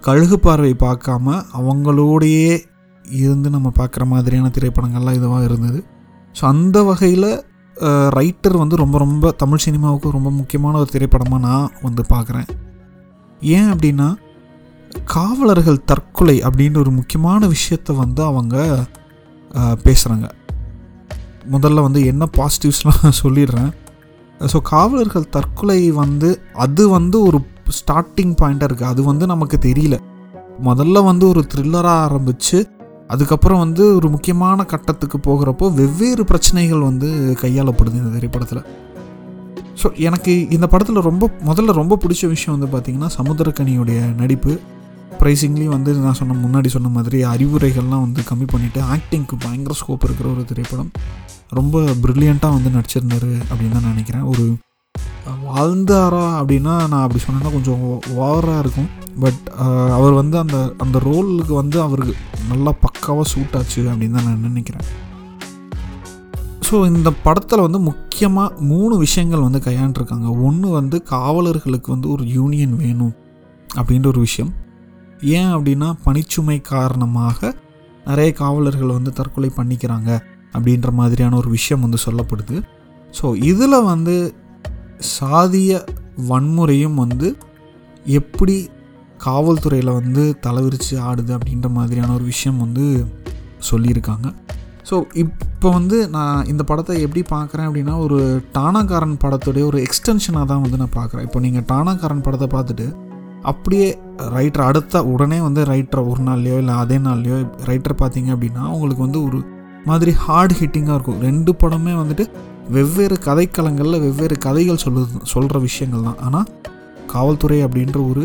கழுகு 0.08 0.38
பார்வை 0.40 0.74
பார்க்காம 0.86 1.36
அவங்களோடையே 1.60 2.54
இருந்து 3.06 3.50
நம்ம 3.50 3.72
பார்க்குற 3.80 4.04
மாதிரியான 4.06 4.52
திரைப்படங்கள்லாம் 4.58 5.18
இதுவாக 5.20 5.44
இருந்தது. 5.44 5.80
ஸோ 6.36 6.44
அந்த 6.54 6.78
வகையில் 6.84 7.30
ரைட்டர் 8.18 8.56
வந்து 8.62 8.76
ரொம்ப 8.84 8.98
ரொம்ப 8.98 9.32
தமிழ் 9.42 9.64
சினிமாவுக்கு 9.66 10.16
ரொம்ப 10.18 10.30
முக்கியமான 10.32 10.78
ஒரு 10.78 10.90
திரைப்படமாக 10.96 11.42
நான் 11.48 11.74
வந்து 11.82 12.04
பார்க்குறேன். 12.14 12.48
ஏன் 13.42 13.70
அப்படின்னா 13.74 14.08
காவலர்கள் 15.14 15.86
தற்கொலை 15.92 16.36
அப்படின்ற 16.48 16.78
ஒரு 16.78 16.92
முக்கியமான 17.00 17.48
விஷயத்தை 17.48 17.94
வந்து 17.96 18.22
அவங்க 18.24 18.56
பேசுகிறாங்க 19.86 20.28
முதல்ல 21.54 21.82
வந்து 21.88 22.00
என்ன 22.12 22.24
பாசிட்டிவ்ஸ்லாம் 22.38 23.20
சொல்லிடுறேன். 23.24 23.72
ஸோ 24.40 24.58
காவலர்கள் 24.62 25.32
தற்கொலை 25.36 25.92
வந்து 25.92 26.30
அது 26.54 26.90
வந்து 26.90 27.18
ஒரு 27.28 27.38
ஸ்டார்டிங் 27.80 28.34
பாயிண்ட்டாக 28.42 28.70
இருக்குது 28.70 28.92
அது 28.94 29.04
வந்து 29.04 29.26
நமக்கு 29.28 29.58
தெரியல. 29.68 29.96
முதல்ல 30.64 31.04
வந்து 31.04 31.26
ஒரு 31.28 31.42
த்ரில்லராக 31.52 32.04
ஆரம்பித்து 32.08 32.58
அதுக்கப்புறம் 33.14 33.60
வந்து 33.60 33.96
ஒரு 33.96 34.10
முக்கியமான 34.10 34.64
கட்டத்துக்கு 34.64 35.18
போகிறப்போ 35.18 35.74
வெவ்வேறு 35.74 36.24
பிரச்சனைகள் 36.24 36.80
வந்து 36.80 37.10
கையாளப்படுது 37.42 38.00
இந்த 38.02 38.12
திரைப்படத்தில். 38.18 38.62
ஸோ 39.82 39.88
எனக்கு 40.00 40.50
இந்த 40.50 40.68
படத்தில் 40.68 41.08
ரொம்ப 41.10 41.30
முதல்ல 41.50 41.76
ரொம்ப 41.82 41.98
பிடிச்ச 42.04 42.28
விஷயம் 42.28 42.56
வந்து 42.58 42.70
பார்த்திங்கன்னா 42.76 43.10
சமுத்திரக்கனியுடைய 43.18 44.00
நடிப்பு. 44.16 44.54
ப்ரைஸிங்லி 45.20 45.66
வந்து 45.66 45.94
நான் 46.06 46.14
சொன்ன 46.14 46.38
முன்னாடி 46.46 46.68
சொன்ன 46.68 46.88
மாதிரி 46.88 47.20
அறிவுரைகள்லாம் 47.24 48.06
வந்து 48.06 48.22
கம்மி 48.30 48.48
பண்ணிவிட்டு 48.54 48.82
ஆக்டிங்க்கு 48.96 49.36
பயங்கர 49.44 49.76
ஸ்கோப் 49.82 50.06
இருக்கிற 50.08 50.30
ஒரு 50.30 50.46
திரைப்படம். 50.46 50.92
ரொம்ப 51.50 51.82
ப்ரில்லியண்ட்டாக 52.04 52.56
வந்து 52.58 52.70
நடிச்சிருந்தாரு 52.76 53.34
அப்படின்னு 53.50 53.76
தான் 53.78 53.92
நினைக்கிறேன். 53.94 54.28
ஒரு 54.34 54.46
வாழ்ந்தாரா 55.48 56.26
அப்படின்னா 56.40 56.74
நான் 56.92 57.04
அப்படி 57.04 57.22
சொன்னேன்னா 57.24 57.52
கொஞ்சம் 57.56 57.84
ஓவராக 58.26 58.64
இருக்கும். 58.64 58.90
பட் 59.24 59.42
அவர் 59.98 60.14
வந்து 60.20 60.36
அந்த 60.44 60.58
அந்த 60.84 60.98
ரோலுக்கு 61.08 61.54
வந்து 61.62 61.78
அவருக்கு 61.86 62.14
நல்லா 62.52 62.72
பக்காவாக 62.86 63.28
சூட் 63.34 63.56
ஆச்சு 63.60 63.82
அப்படின்னு 63.92 64.18
தான் 64.18 64.28
நான் 64.30 64.46
நினைக்கிறேன். 64.50 64.86
ஸோ 66.68 66.76
இந்த 66.92 67.10
படத்தில் 67.26 67.66
வந்து 67.66 67.80
முக்கியமாக 67.90 68.64
மூணு 68.72 68.94
விஷயங்கள் 69.06 69.46
வந்து 69.48 69.60
கையாண்டுருக்காங்க. 69.68 70.30
ஒன்று 70.48 70.68
வந்து 70.80 70.98
காவலர்களுக்கு 71.14 71.90
வந்து 71.96 72.08
ஒரு 72.16 72.24
யூனியன் 72.38 72.76
வேணும் 72.84 73.16
அப்படின்ற 73.78 74.08
ஒரு 74.14 74.22
விஷயம். 74.28 74.54
ஏன் 75.38 75.52
அப்படின்னா 75.56 75.90
பணிச்சுமை 76.06 76.58
காரணமாக 76.74 77.54
நிறைய 78.08 78.32
காவலர்கள் 78.40 78.96
வந்து 78.98 79.12
தற்கொலை 79.20 79.52
பண்ணிக்கிறாங்க. 79.60 80.10
அப்படின்ற 80.56 80.90
மாதிரியான 81.00 81.38
ஒரு 81.42 81.50
விஷயம் 81.58 81.84
வந்து 81.86 82.00
சொல்லப்படுது. 82.06 82.58
ஸோ 83.14 83.26
இதில் 83.52 83.88
வந்து 83.92 84.16
சாதிய 85.18 85.72
வன்முறையும் 86.30 86.98
வந்து 87.04 87.30
எப்படி 88.20 88.58
காவல்துறையில் 89.26 89.98
வந்து 90.00 90.24
தலைவிரித்து 90.46 90.96
ஆடுது 91.10 91.32
அப்படின்ற 91.38 91.68
மாதிரியான 91.78 92.14
ஒரு 92.20 92.26
விஷயம் 92.34 92.62
வந்து 92.66 92.86
சொல்லியிருக்காங்க. 93.70 94.28
ஸோ 94.90 94.96
இப்போ 95.22 95.46
இப்போ 95.56 95.78
வந்து 95.78 95.98
நான் 96.16 96.48
இந்த 96.52 96.64
படத்தை 96.70 96.96
எப்படி 97.04 97.22
பார்க்குறேன் 97.32 97.68
அப்படின்னா 97.68 97.94
ஒரு 98.06 98.18
டானாக்காரன் 98.58 99.16
படத்துடைய 99.24 99.64
ஒரு 99.70 99.78
எக்ஸ்டென்ஷனாக 99.86 100.46
தான் 100.52 100.62
வந்து 100.64 100.80
நான் 100.82 100.92
பார்க்குறேன். 100.98 101.26
இப்போ 101.28 101.40
நீங்கள் 101.46 101.66
டானாக்காரன் 101.72 102.22
படத்தை 102.26 102.48
பார்த்துட்டு 102.52 102.86
அப்படியே 103.52 103.88
ரைட்டர் 104.36 104.66
அடுத்த 104.68 105.02
உடனே 105.14 105.40
வந்து 105.46 105.62
ரைட்டர் 105.72 106.02
ஒரு 106.12 106.22
நாள்லையோ 106.28 106.58
இல்லை 106.64 106.76
அதே 106.84 106.98
நாள்லையோ 107.08 107.38
ரைட்டர் 107.70 107.96
பார்த்தீங்க 108.02 108.30
அப்படின்னா 108.36 108.64
உங்களுக்கு 108.76 109.04
வந்து 109.08 109.20
ஒரு 109.28 109.40
மாதிரி 109.90 110.12
ஹார்ட் 110.24 110.56
ஹிட்டிங்காக 110.60 110.98
இருக்கும். 110.98 111.22
ரெண்டு 111.28 111.52
படமே 111.62 111.94
வந்துட்டு 112.02 112.26
வெவ்வேறு 112.76 113.18
கதைக்களங்களில் 113.28 114.04
வெவ்வேறு 114.06 114.36
கதைகள் 114.46 114.84
சொல்லுது 114.86 115.24
சொல்கிற 115.34 115.60
விஷயங்கள் 115.68 116.06
தான். 116.08 116.20
ஆனால் 116.28 116.48
காவல்துறை 117.14 117.60
அப்படின்ற 117.66 117.98
ஒரு 118.10 118.24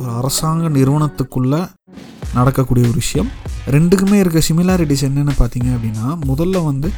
ஒரு 0.00 0.10
அரசாங்க 0.18 0.68
நிறுவனத்துக்குள்ளே 0.78 1.62
நடக்கக்கூடிய 2.34 2.84
ஒரு 2.90 2.98
விஷயம். 3.04 3.30
ரெண்டுக்குமே 3.74 4.18
இருக்க 4.20 4.40
சிமிலாரிட்டிஸ் 4.48 5.06
என்னென்னு 5.08 5.34
பார்த்தீங்க 5.40 5.68
அப்படின்னா 5.76 6.06
முதல்ல 6.30 6.64
வந்து 6.70 6.88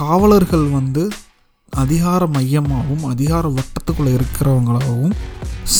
காவலர்கள் 0.00 0.66
வந்து 0.78 1.04
அதிகார 1.82 2.26
மையமாகவும் 2.34 3.04
அதிகார 3.12 3.44
வட்டத்துக்குள்ளே 3.56 4.12
இருக்கிறவங்களாகவும் 4.18 5.14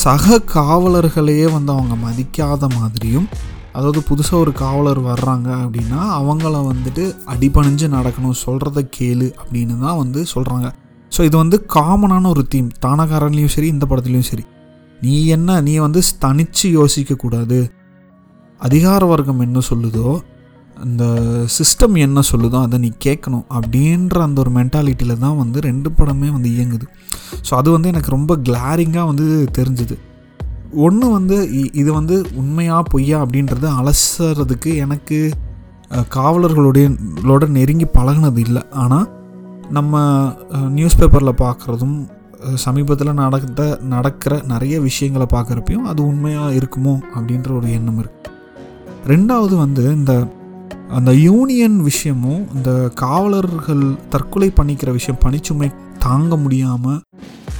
சக 0.01 0.39
காவலர்களையே 0.53 1.47
வந்து 1.55 1.71
அவங்க 1.75 1.95
மதிக்காத 2.07 2.67
மாதிரியும் 2.77 3.27
அதாவது 3.75 4.01
புதுசாக 4.09 4.43
ஒரு 4.43 4.51
காவலர் 4.53 5.01
வர்றாங்க 5.01 5.49
அப்படின்னா 5.63 6.01
அவங்கள 6.19 6.55
வந்துட்டு 6.71 7.03
அடிபணிஞ்சு 7.33 7.87
நடக்கணும் 7.97 8.37
சொல்கிறத 8.45 8.81
கேளு 8.97 9.27
அப்படின்னு 9.41 9.75
தான் 9.79 9.97
வந்து 9.97 10.19
சொல்கிறாங்க 10.33 10.67
ஸோ 11.11 11.23
இது 11.23 11.35
வந்து 11.37 11.57
காமனான 11.73 12.27
ஒரு 12.27 12.43
தீம் 12.47 12.69
தானகாரன்லேயும் 12.85 13.53
சரி 13.55 13.67
இந்த 13.67 13.85
படத்துலேயும் 13.89 14.29
சரி. 14.29 14.45
நீ 15.01 15.13
என்ன 15.27 15.61
நீ 15.61 15.73
வந்து 15.77 16.01
தனித்து 16.19 16.67
யோசிக்கக்கூடாது. 16.69 17.59
அதிகார 18.61 19.05
வர்க்கம் 19.05 19.39
என்ன 19.39 19.59
சொல்லுதோ 19.69 20.07
அந்த 20.77 21.03
சிஸ்டம் 21.57 21.95
என்ன 21.95 22.19
சொல்லுதோ 22.31 22.57
அதை 22.61 22.77
நீ 22.79 22.89
கேட்கணும் 23.05 23.45
அப்படின்ற 23.57 24.17
அந்த 24.19 24.39
ஒரு 24.41 24.51
மென்டாலிட்டியில் 24.57 25.21
தான் 25.25 25.37
வந்து 25.37 25.59
ரெண்டு 25.61 25.89
படமே 25.89 26.29
வந்து 26.31 26.49
இயங்குது. 26.55 26.85
ஸோ 27.47 27.51
அது 27.55 27.69
வந்து 27.71 27.91
எனக்கு 27.93 28.11
ரொம்ப 28.11 28.35
கிளாரிங்காக 28.47 29.05
வந்து 29.11 29.27
தெரிஞ்சுது. 29.59 29.95
ஒன்று 30.75 31.09
வந்து 31.09 31.49
இ- 31.51 31.71
இது 31.73 31.93
வந்து 31.93 32.25
உண்மையா 32.35 32.81
பொய்யா 32.81 33.25
அப்படின்றத 33.25 33.67
அலசுறதுக்கு 33.79 34.75
எனக்கு 34.75 35.31
காவலர்களுடைய 36.09 36.85
நெருங்கி 37.47 37.85
பழகுனது 37.85 38.37
இல்லை. 38.37 38.61
ஆனால் 38.73 39.07
நம்ம 39.69 39.93
நியூஸ் 40.69 40.97
பேப்பரில் 40.97 41.39
பார்க்குறதும் 41.39 41.97
சமீபத்தில் 42.55 43.13
நடந்த 43.13 43.61
நடக்கிற 43.81 44.41
நிறைய 44.43 44.79
விஷயங்களை 44.79 45.27
பார்க்குறப்பையும் 45.33 45.83
அது 45.83 46.05
உண்மையாக 46.05 46.53
இருக்குமோ 46.53 46.99
அப்படின்ற 47.15 47.51
ஒரு 47.53 47.71
எண்ணம் 47.71 47.99
இருக்குது 47.99 48.33
ரெண்டாவது 49.07 49.55
வந்து 49.55 49.83
இந்த 49.93 50.13
அந்த 50.89 51.11
யூனியன் 51.11 51.81
விஷயமும் 51.81 52.49
இந்த 52.53 52.91
காவலர்கள் 52.93 53.83
தற்கொலை 54.09 54.51
பண்ணிக்கிற 54.51 54.91
விஷயம் 54.91 55.21
பணிச்சுமை 55.25 55.69
தாங்க 55.99 56.35
முடியாமல் 56.35 57.01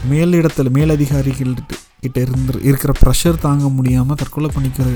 மேலிடத்தில் 0.09 0.69
மேலதிகாரிகள் 0.71 1.55
கிட்ட 1.99 2.19
இருந்து 2.19 2.63
இருக்கிற 2.63 2.93
ப்ரெஷர் 3.05 3.37
தாங்க 3.37 3.69
முடியாமல் 3.69 4.15
தற்கொலை 4.15 4.49
பண்ணிக்கிற 4.55 4.87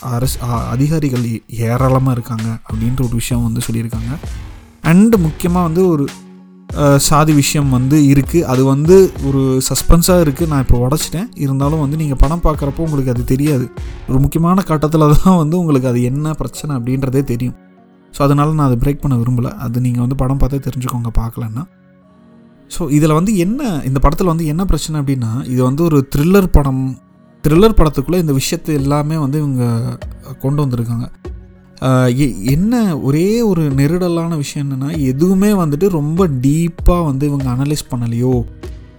அரசு 0.00 0.42
அ- 0.42 0.66
அதிகாரிகள் 0.66 1.42
ஏராளமாக 1.48 2.10
இருக்காங்க 2.10 2.58
அப்படின்ற 2.68 3.02
ஒரு 3.02 3.14
விஷயம் 3.14 3.42
வந்து 3.42 3.60
சொல்லியிருக்காங்க. 3.70 4.18
அண்டு 4.84 5.18
முக்கியமாக 5.18 5.66
வந்து 5.66 5.88
ஒரு 5.88 6.06
சாதி 6.96 7.32
விஷயம் 7.32 7.70
வந்து 7.70 8.02
இருக்குது 8.02 8.40
அது 8.40 8.64
வந்து 8.64 9.12
ஒரு 9.24 9.62
சஸ்பென்ஸாக 9.68 10.24
இருக்குது 10.24 10.46
நான் 10.46 10.60
இப்போ 10.60 10.88
உடச்சிட்டேன். 10.88 11.28
இருந்தாலும் 11.34 11.80
வந்து 11.80 11.96
நீங்கள் 11.96 12.16
படம் 12.16 12.40
பார்க்குறப்போ 12.42 12.78
உங்களுக்கு 12.78 13.10
அது 13.10 13.24
தெரியாது. 13.24 13.70
ஒரு 14.08 14.18
முக்கியமான 14.18 14.62
கட்டத்தில் 14.62 15.16
தான் 15.24 15.36
வந்து 15.36 15.58
உங்களுக்கு 15.58 15.88
அது 15.88 16.02
என்ன 16.02 16.32
பிரச்சனை 16.32 16.76
அப்படின்றதே 16.76 17.24
தெரியும். 17.24 17.54
ஸோ 18.18 18.22
அதனால் 18.22 18.54
நான் 18.54 18.72
அதை 18.72 18.76
பிரேக் 18.76 19.00
பண்ண 19.00 19.16
விரும்பலை. 19.16 19.52
அது 19.58 19.80
நீங்கள் 19.80 20.00
வந்து 20.00 20.16
படம் 20.16 20.38
பார்த்தே 20.38 20.56
தெரிஞ்சுக்கோங்க 20.56 21.08
பார்க்கலன்னா. 21.14 21.64
ஸோ 22.78 22.90
இதில் 22.90 23.12
வந்து 23.12 23.36
என்ன 23.36 23.82
இந்த 23.84 23.98
படத்தில் 23.98 24.26
வந்து 24.26 24.46
என்ன 24.46 24.64
பிரச்சனை 24.64 25.00
அப்படின்னா 25.00 25.48
இது 25.48 25.62
வந்து 25.62 25.82
ஒரு 25.82 26.08
த்ரில்லர் 26.16 26.46
படம். 26.46 26.98
த்ரில்லர் 27.48 27.78
படத்துக்குள்ளே 27.80 28.18
இந்த 28.18 28.32
விஷயத்தை 28.32 28.74
எல்லாமே 28.74 29.16
வந்து 29.16 29.38
இவங்க 29.38 29.64
கொண்டு 30.38 30.66
வந்திருக்காங்க. 30.66 31.06
எ- 32.16 32.36
என்ன 32.50 32.98
ஒரே 33.00 33.42
ஒரு 33.42 33.62
நெருடலான 33.62 34.36
விஷயம் 34.36 34.70
என்னென்னா 34.70 35.00
எதுவுமே 35.00 35.50
வந்துட்டு 35.52 35.88
ரொம்ப 35.88 36.28
டீப்பாக 36.28 37.04
வந்து 37.04 37.26
இவங்க 37.26 37.50
அனலைஸ் 37.50 37.90
பண்ணலையோ 37.90 38.44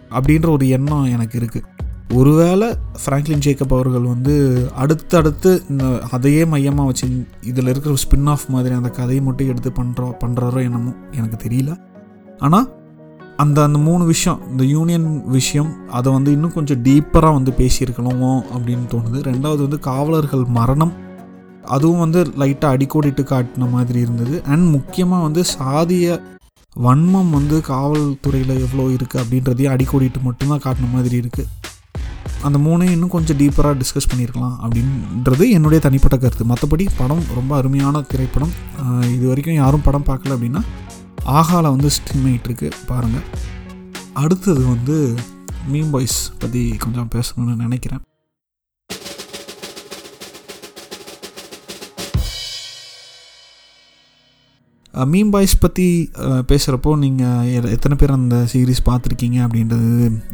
அப்படின்ற 0.10 0.50
ஒரு 0.50 0.70
எண்ணம் 0.70 1.04
எனக்கு 1.04 1.40
இருக்குது 1.40 1.76
ஒருவேளை 2.14 2.68
ஃப்ராங்க்லின் 3.06 3.42
ஜேக்கப் 3.46 3.74
அவர்கள் 3.74 4.02
வந்து 4.02 4.66
அடுத்தடுத்து 4.76 5.64
இந்த 5.70 6.00
அதையே 6.12 6.46
மையமாக 6.46 6.86
வச்சு 6.86 7.28
இதில் 7.42 7.68
இருக்கிற 7.68 7.96
ஸ்பின் 7.96 8.30
ஆஃப் 8.30 8.46
மாதிரி 8.48 8.76
அந்த 8.76 8.90
கதையை 8.90 9.24
மட்டும் 9.24 9.48
எடுத்து 9.48 9.70
பண்ணுறோம் 9.70 10.16
பண்ணுறாரோ 10.26 10.64
என்னமோ 10.64 10.94
எனக்கு 11.12 11.48
தெரியல. 11.48 11.78
ஆனால் 12.38 12.77
அந்த 13.44 13.58
அந்த 13.68 13.80
மூணு 13.88 14.04
விஷயம் 14.12 14.40
இந்த 14.52 14.64
யூனியன் 14.76 15.08
விஷயம் 15.36 15.70
அதை 15.98 16.10
வந்து 16.16 16.30
இன்னும் 16.36 16.54
கொஞ்சம் 16.56 16.80
டீப்பராக 16.86 17.36
வந்து 17.38 17.52
பேசியிருக்கணுமோ 17.60 18.32
அப்படின்னு 18.56 18.86
தோணுது. 18.94 19.18
ரெண்டாவது 19.30 19.62
வந்து 19.66 19.80
காவலர்கள் 19.90 20.46
மரணம். 20.58 20.94
அதுவும் 21.76 22.02
வந்து 22.04 22.20
லைட்டாக 22.42 22.76
அடிக்கோடிட்டு 22.76 23.24
காட்டின 23.32 23.68
மாதிரி 23.76 24.00
இருந்தது. 24.06 24.36
அண்ட் 24.54 24.66
முக்கியமாக 24.78 25.26
வந்து 25.28 25.42
சாதிய 25.58 26.18
வன்மம் 26.86 27.30
வந்து 27.38 27.58
காவல்துறையில் 27.70 28.56
எவ்வளோ 28.66 28.88
இருக்குது 28.96 29.22
அப்படின்றதையும் 29.24 29.74
அடிக்கோடிட்டு 29.76 30.20
மட்டும்தான் 30.28 30.64
காட்டின 30.66 30.90
மாதிரி 30.96 31.16
இருக்குது 31.22 31.54
அந்த 32.48 32.58
மூணையும் 32.66 32.96
இன்னும் 32.96 33.14
கொஞ்சம் 33.16 33.40
டீப்பராக 33.40 33.76
டிஸ்கஸ் 33.82 34.10
பண்ணியிருக்கலாம் 34.10 34.58
அப்படின்றது 34.66 35.46
என்னுடைய 35.58 35.80
தனிப்பட்ட 35.86 36.18
கருத்து. 36.24 36.44
மற்றபடி 36.52 36.86
படம் 37.00 37.24
ரொம்ப 37.38 37.52
அருமையான 37.60 38.02
திரைப்படம். 38.12 38.54
இது 39.16 39.24
வரைக்கும் 39.32 39.60
யாரும் 39.62 39.86
படம் 39.88 40.08
பார்க்கல 40.10 40.36
அப்படின்னா 40.38 40.64
ஆஹாவில் 41.38 41.74
வந்து 41.76 41.90
ஸ்ட்ரீம் 41.98 42.28
ஆகிட்டுருக்கு 42.30 42.70
பாருங்கள் 42.92 43.28
அடுத்தது 44.24 44.62
வந்து 44.74 44.98
மீம் 45.72 45.90
பாய்ஸ் 45.94 46.20
பற்றி 46.42 46.62
கொஞ்சம் 46.84 47.10
பேசணும்னு 47.16 47.56
நினைக்கிறேன். 47.64 48.04
மீம் 55.14 55.32
பாய்ஸ் 55.34 55.62
பற்றி 55.64 55.88
பேசுகிறப்போ 56.52 56.92
நீங்கள் 57.04 57.72
எத்தனை 57.76 57.96
பேர் 58.02 58.18
அந்த 58.18 58.38
சீரீஸ் 58.52 58.88
பார்த்துருக்கீங்க 58.90 59.38
அப்படின்றது 59.46 59.92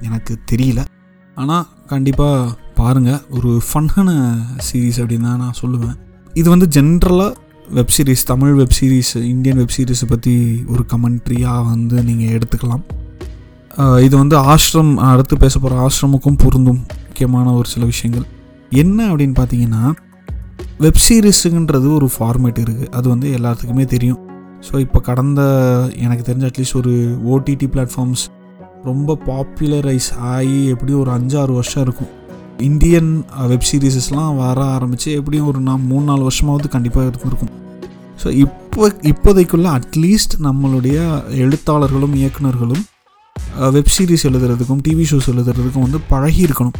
எனக்கு 0.07 0.33
தெரியல. 0.51 0.81
ஆனால் 1.37 1.65
கண்டிப்பாக 1.91 2.53
பாருங்கள் 2.79 3.21
ஒரு 3.37 3.51
ஃபன்னான 3.69 4.09
சீரீஸ் 4.67 4.99
அப்படின்னு 5.01 5.27
தான் 5.29 5.43
நான் 5.45 5.59
சொல்லுவேன். 5.61 5.97
இது 6.33 6.47
வந்து 6.49 6.67
ஜென்ரலாக 6.75 7.33
web 7.77 7.93
series 7.96 8.24
Tamil 8.32 8.55
web 8.58 8.75
series 8.77 9.12
Indian 9.32 9.60
web 9.60 9.74
சீரிஸை 9.75 10.08
பற்றி 10.10 10.34
ஒரு 10.74 10.84
கமெண்ட்ரியாக 10.91 11.62
வந்து 11.70 11.96
நீங்கள் 12.08 12.34
எடுத்துக்கலாம். 12.38 12.84
இது 14.05 14.15
வந்து 14.22 14.36
ஆஷ்ரம் 14.53 14.91
அடுத்து 15.10 15.38
பேச 15.43 15.60
போகிற 15.60 15.77
ஆஷ்ரமுக்கும் 15.88 16.39
பொருந்தும் 16.43 16.82
முக்கியமான 17.05 17.53
ஒரு 17.60 17.67
சில 17.74 17.84
விஷயங்கள். 17.86 18.25
என்ன 18.84 19.00
அப்படின்னு 19.12 19.36
பார்த்தீங்கன்னா 19.39 19.84
வெப் 20.84 21.01
சீரிஸுங்கிறது 21.05 21.89
ஒரு 22.00 22.10
ஃபார்மேட் 22.15 22.60
இருக்குது 22.63 22.91
அது 22.98 23.08
வந்து 23.10 23.29
எல்லாத்துக்குமே 23.38 23.86
தெரியும். 23.96 24.22
ஸோ 24.67 24.74
இப்போ 24.86 25.00
கடந்த 25.10 25.41
எனக்கு 26.05 26.25
தெரிஞ்ச 26.29 26.46
அட்லீஸ்ட் 26.50 26.79
ஒரு 26.82 26.93
ஓடிடி 27.34 27.70
பிளாட்ஃபார்ம்ஸ் 27.75 28.25
ரொம்ப 28.89 29.17
பாப்புலரைஸ் 29.27 30.12
ஆகி 30.34 30.60
எப்படியும் 30.74 31.01
ஒரு 31.03 31.12
அஞ்சாறு 31.17 31.53
வருஷம் 31.60 31.84
இருக்கும். 31.88 32.12
இந்தியன் 32.60 33.24
வெப் 33.48 33.67
சீரிஸஸ்லாம் 33.72 34.36
வர 34.36 34.63
ஆரம்பித்து 34.63 35.12
எப்படியும் 35.12 35.48
ஒரு 35.48 35.60
நான் 35.60 35.81
மூணு 35.81 36.03
நாலு 36.03 36.31
வருஷமாவது 36.31 36.67
கண்டிப்பாக 36.67 37.07
இருந்திருக்கும் 37.07 37.51
ஸோ 38.24 38.31
இப்போ 38.31 38.91
இப்போதைக்குள்ளே 39.03 39.69
அட்லீஸ்ட் 39.72 40.36
நம்மளுடைய 40.41 41.22
எழுத்தாளர்களும் 41.29 42.15
இயக்குனர்களும் 42.15 42.83
வெப் 43.60 43.88
சீரிஸ் 43.88 44.25
எழுதுறதுக்கும் 44.25 44.81
டிவி 44.88 45.03
ஷோஸ் 45.03 45.29
எழுதுறதுக்கும் 45.29 45.81
வந்து 45.81 46.00
பழகி 46.10 46.48
இருக்கணும் 46.48 46.77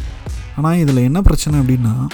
ஆனால் 0.56 0.78
இதில் 0.78 0.96
என்ன 0.96 1.22
பிரச்சனை 1.22 1.60
அப்படின்னா 1.60 2.08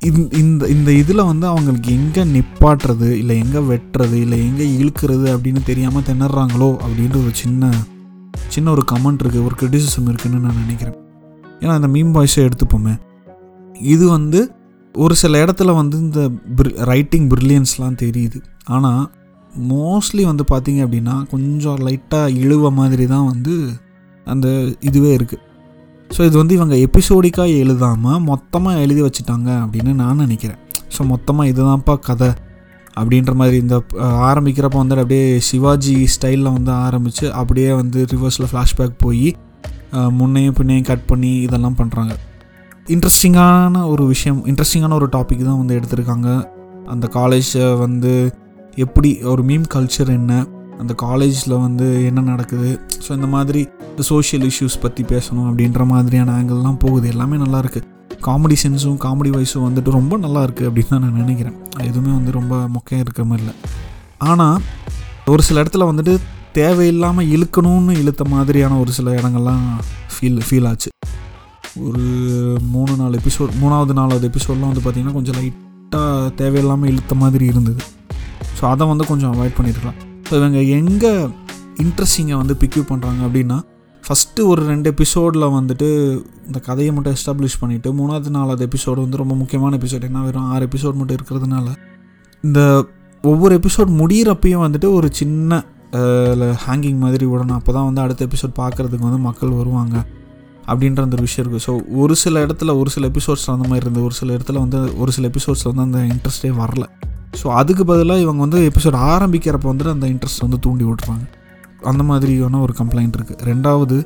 இந்த 0.00 0.36
இந்த 0.38 0.68
இந்த 0.68 0.92
இதில் 0.92 1.24
வந்து 1.24 1.46
அவங்களுக்கு 1.46 1.90
எங்கே 1.92 2.24
நிப்பாட்டுறது 2.24 3.10
இல்லை 3.10 3.38
எங்கே 3.38 3.58
வெட்டுறது 3.58 4.12
இல்லை 4.12 4.38
எங்கே 4.38 4.78
இழுக்கிறது 4.78 5.36
அப்படின்னு 5.36 5.62
தெரியாமல் 5.64 6.02
திணறாங்களோ 6.02 6.76
அப்படின்ற 6.82 7.16
ஒரு 7.16 7.30
சின்ன 7.34 7.72
சின்ன 8.48 8.70
ஒரு 8.70 8.82
கமெண்ட் 8.92 9.22
இருக்குது 9.22 9.44
ஒரு 9.44 9.54
கிரிட்டிசிசம் 9.60 10.08
இருக்குதுன்னு 10.08 10.38
நான் 10.38 10.62
நினைக்கிறேன். 10.64 11.03
ஏன்னா 11.62 11.74
இந்த 11.80 11.90
மீம் 11.96 12.12
பாய்ஸை 12.16 12.42
எடுத்துப்போமே. 12.48 12.94
இது 13.92 14.04
வந்து 14.16 14.40
ஒரு 14.94 15.14
சில 15.22 15.38
இடத்துல 15.44 15.70
வந்து 15.80 15.96
இந்த 16.06 16.20
ரைட்டிங் 16.90 17.26
பிரில்லியன்ஸ்லாம் 17.30 18.00
தெரியுது. 18.04 18.38
ஆனால் 18.74 19.02
மோஸ்ட்லி 19.70 20.22
வந்து 20.28 20.44
பார்த்திங்க 20.52 20.80
அப்படின்னா 20.86 21.16
கொஞ்சம் 21.32 21.80
லைட்டாக 21.86 22.36
இழுவ 22.42 22.70
மாதிரி 22.78 23.04
தான் 23.14 23.26
வந்து 23.32 23.54
அந்த 24.26 24.48
இதுவே 24.88 25.10
இருக்குது 25.18 25.42
ஸோ 26.10 26.20
இது 26.28 26.36
வந்து 26.40 26.54
இவங்க 26.58 26.74
எபிசோடிக்காக 26.86 27.52
எழுதாமல் 27.62 28.20
மொத்தமாக 28.30 28.82
எழுதி 28.84 29.02
வச்சுட்டாங்க 29.04 29.50
அப்படின்னு 29.64 29.92
நான் 30.00 30.22
நினைக்கிறேன். 30.24 30.60
ஸோ 30.94 31.02
மொத்தமாக 31.12 31.50
இதுதான்ப்பா 31.52 31.94
கதை 32.08 32.30
அப்படின்ற 32.98 33.32
மாதிரி 33.40 33.56
இந்த 33.64 33.76
ஆரம்பிக்கிறப்ப 34.28 34.76
வந்து 34.82 34.96
அப்படியே 35.02 35.24
சிவாஜி 35.48 35.94
ஸ்டைலில் 36.14 36.54
வந்து 36.56 36.72
ஆரம்பித்து 36.86 37.26
அப்படியே 37.40 37.70
வந்து 37.80 38.00
ரிவர்ஸில் 38.12 38.48
ஃப்ளாஷ்பேக் 38.50 38.94
போய் 39.04 39.28
முன்னையும் 40.20 40.56
பின்னையும் 40.58 40.88
கட் 40.90 41.06
பண்ணி 41.10 41.32
இதெல்லாம் 41.46 41.76
பண்ணுறாங்க 41.80 42.14
இன்ட்ரெஸ்டிங்கான 42.94 43.82
ஒரு 43.92 44.04
விஷயம் 44.12 44.40
இன்ட்ரெஸ்டிங்கான 44.50 44.96
ஒரு 45.00 45.08
டாபிக் 45.16 45.46
தான் 45.50 45.60
வந்து 45.60 45.76
எடுத்திருக்காங்க. 45.78 46.28
அந்த 46.92 47.06
காலேஜை 47.18 47.66
வந்து 47.84 48.12
எப்படி 48.84 49.10
ஒரு 49.32 49.42
மீம் 49.50 49.66
கல்ச்சர் 49.74 50.10
என்ன 50.18 50.32
அந்த 50.82 50.92
காலேஜில் 51.02 51.54
வந்து 51.64 51.86
என்ன 52.08 52.20
நடக்குது. 52.30 52.70
ஸோ 53.04 53.10
இந்த 53.18 53.28
மாதிரி 53.34 53.60
சோஷியல் 54.10 54.44
இஷ்யூஸ் 54.50 54.76
பற்றி 54.84 55.02
பேசணும் 55.12 55.48
அப்படின்ற 55.50 55.82
மாதிரியான 55.92 56.32
ஆங்கிள்லாம் 56.38 56.80
போகுது. 56.84 57.06
எல்லாமே 57.14 57.36
நல்லாயிருக்கு 57.44 57.82
காமெடி 58.26 58.56
சென்ஸும் 58.62 58.98
காமெடி 59.04 59.30
வைஸும் 59.36 59.66
வந்துட்டு 59.68 59.90
ரொம்ப 59.98 60.14
நல்லா 60.24 60.40
இருக்குது 60.46 60.68
அப்படின்னு 60.68 60.92
தான் 60.92 61.04
நான் 61.04 61.20
நினைக்கிறேன். 61.22 61.56
எதுவுமே 61.88 62.12
வந்து 62.18 62.32
ரொம்ப 62.38 62.54
மொக்கையாக 62.76 63.04
இருக்கிற 63.04 63.24
மாதிரி 63.30 63.44
இல்லை. 63.44 63.56
ஆனால் 64.30 64.58
ஒரு 65.32 65.42
சில 65.48 65.62
இடத்துல 65.62 65.86
வந்துட்டு 65.90 66.14
தேவையில்லாமல் 66.58 67.30
இழுக்கணும்னு 67.34 67.92
இழுத்த 68.02 68.22
மாதிரியான 68.24 68.78
ஒரு 68.78 68.92
சில 68.92 69.10
இடங்கள்லாம் 69.18 69.64
ஃபீல் 70.14 70.40
ஃபீல் 70.46 70.66
ஆச்சு. 70.70 70.90
ஒரு 71.86 72.04
மூணு 72.74 72.92
நாலு 72.96 73.14
எபிசோட் 73.20 73.52
மூணாவது 73.62 73.92
நாலாவது 73.92 74.26
எபிசோட்லாம் 74.30 74.70
வந்து 74.70 74.84
பார்த்திங்கன்னா 74.84 75.12
கொஞ்சம் 75.12 75.36
லைட்டாக 75.38 76.34
தேவையில்லாமல் 76.34 76.90
இழுத்த 76.90 77.14
மாதிரி 77.14 77.44
இருந்தது. 77.44 77.82
ஸோ 78.58 78.64
அதை 78.72 78.84
வந்து 78.86 79.04
கொஞ்சம் 79.06 79.32
அவாய்ட் 79.34 79.56
பண்ணியிருக்கலாம் 79.56 79.98
ஸோ 80.28 80.32
இவங்க 80.40 80.58
எங்கே 80.78 81.12
இன்ட்ரெஸ்டிங்கை 81.84 82.36
வந்து 82.36 82.54
பிக்யூ 82.60 82.82
பண்ணுறாங்க 82.90 83.20
அப்படின்னா 83.26 83.58
ஃபஸ்ட்டு 84.04 84.46
ஒரு 84.46 84.62
ரெண்டு 84.66 84.88
எபிசோடில் 84.92 85.46
வந்துட்டு 85.48 85.88
இந்த 86.46 86.58
கதையை 86.60 86.90
மட்டும் 86.92 87.14
எஸ்டாப்ளிஷ் 87.16 87.60
பண்ணிவிட்டு 87.60 87.90
மூணாவது 87.92 88.30
நாலாவது 88.30 88.62
எபிசோடு 88.66 88.98
வந்து 89.00 89.16
ரொம்ப 89.16 89.34
முக்கியமான 89.34 89.76
எபிசோட் 89.76 90.04
என்ன 90.04 90.22
வெறும் 90.22 90.48
ஆறு 90.50 90.64
எபிசோட் 90.66 90.98
மட்டும் 90.98 91.18
இருக்கிறதுனால 91.20 91.66
இந்த 92.44 92.60
ஒவ்வொரு 93.24 93.54
எபிசோட் 93.58 93.90
முடிகிறப்பையும் 94.00 94.64
வந்துட்டு 94.64 94.88
ஒரு 94.92 95.08
சின்ன 95.12 95.62
ஹேங்கிங் 96.64 97.00
மாதிரி 97.04 97.24
விடணும். 97.30 97.58
அப்போ 97.60 97.72
தான் 97.76 97.86
வந்து 97.88 98.02
அடுத்த 98.04 98.20
எபிசோட் 98.28 98.54
பார்க்குறதுக்கு 98.60 99.06
வந்து 99.08 99.22
மக்கள் 99.28 99.58
வருவாங்க 99.60 99.96
அப்படின்ற 100.70 101.00
அந்த 101.06 101.16
ஒரு 101.18 101.24
விஷயம் 101.26 101.44
இருக்குது 101.44 101.64
ஸோ 101.66 101.72
ஒரு 102.02 102.14
சில 102.22 102.42
இடத்துல 102.46 102.70
ஒரு 102.80 102.90
சில 102.94 103.06
எபிசோட்ஸ் 103.12 103.46
அந்த 103.54 103.66
மாதிரி 103.70 103.84
இருந்தது. 103.86 104.06
ஒரு 104.08 104.16
சில 104.20 104.30
இடத்துல 104.36 104.58
வந்து 104.64 104.78
ஒரு 105.02 105.12
சில 105.16 105.24
எபிசோட்ஸில் 105.32 105.70
வந்து 105.72 105.86
அந்த 105.88 106.00
இன்ட்ரெஸ்ட்டே 106.12 106.52
வரல. 106.62 106.84
ஸோ 107.40 107.46
அதுக்கு 107.60 107.84
பதிலாக 107.90 108.24
இவங்க 108.24 108.40
வந்து 108.46 108.60
எபிசோட் 108.70 108.98
ஆரம்பிக்கிறப்ப 109.12 109.68
வந்துட்டு 109.72 109.94
அந்த 109.96 110.06
இன்ட்ரெஸ்ட் 110.12 110.44
வந்து 110.46 110.60
தூண்டி 110.66 110.84
விட்றாங்க 110.90 111.24
அந்த 111.92 112.02
மாதிரியான 112.10 112.60
ஒரு 112.66 112.74
கம்ப்ளைண்ட் 112.80 113.16
இருக்குது 113.18 113.46
ரெண்டாவது 113.50 113.96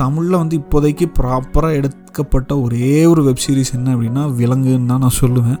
தமிழில் 0.00 0.40
வந்து 0.40 0.54
இப்போதைக்கு 0.62 1.06
ப்ராப்பராக 1.18 1.78
எடுக்கப்பட்ட 1.80 2.52
ஒரே 2.64 2.90
ஒரு 3.12 3.22
வெப்சீரிஸ் 3.28 3.72
என்ன 3.78 3.88
அப்படின்னா 3.94 4.24
விலங்குன்னு 4.40 4.90
தான் 4.92 5.02
நான் 5.04 5.18
சொல்லுவேன். 5.22 5.60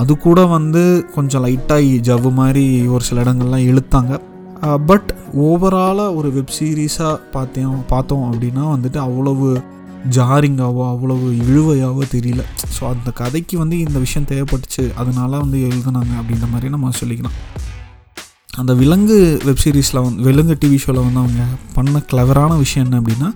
அது 0.00 0.12
கூட 0.24 0.40
வந்து 0.56 0.82
கொஞ்சம் 1.14 1.44
லைட்டாக 1.44 2.00
ஜவ்வு 2.08 2.30
மாதிரி 2.40 2.64
ஒரு 2.94 3.04
சில 3.08 3.22
இடங்கள்லாம் 3.24 3.66
இழுத்தாங்க. 3.70 4.12
பட் 4.60 5.10
ஓவராலாக 5.46 6.14
ஒரு 6.14 6.32
வெப் 6.32 6.54
சீரிஸாக 6.58 7.16
பார்த்தோம் 7.32 7.82
பார்த்தோம் 7.86 8.24
அப்படின்னா 8.30 8.62
வந்துட்டு 8.74 8.98
அவ்வளவு 8.98 9.48
ஜாரிங்காவோ 10.16 10.82
அவ்வளவு 10.92 11.26
இழுவையாவோ 11.42 12.02
தெரியல. 12.14 12.42
ஸோ 12.76 12.82
அந்த 12.92 13.10
கதைக்கு 13.10 13.58
வந்து 13.58 13.78
இந்த 13.78 13.98
விஷயம் 13.98 14.28
தேவைப்பட்டுச்சு 14.30 14.84
அதனால 14.94 15.30
வந்து 15.36 15.58
எழுதுனாங்க 15.68 16.12
அப்படின்ற 16.20 16.46
மாதிரி 16.52 16.68
நம்ம 16.74 16.90
சொல்லிக்கலாம். 17.00 17.36
அந்த 18.60 18.74
விலங்கு 18.74 19.40
வெப் 19.44 19.62
சீரிஸில் 19.64 20.02
வந்து 20.06 20.22
விலங்கு 20.22 20.56
டிவி 20.62 20.78
ஷோவில் 20.84 21.04
வந்து 21.06 21.20
அவங்க 21.24 21.44
பண்ண 21.74 22.02
கிளவரான 22.12 22.56
விஷயம் 22.58 22.86
என்ன 22.86 23.00
அப்படின்னா 23.00 23.28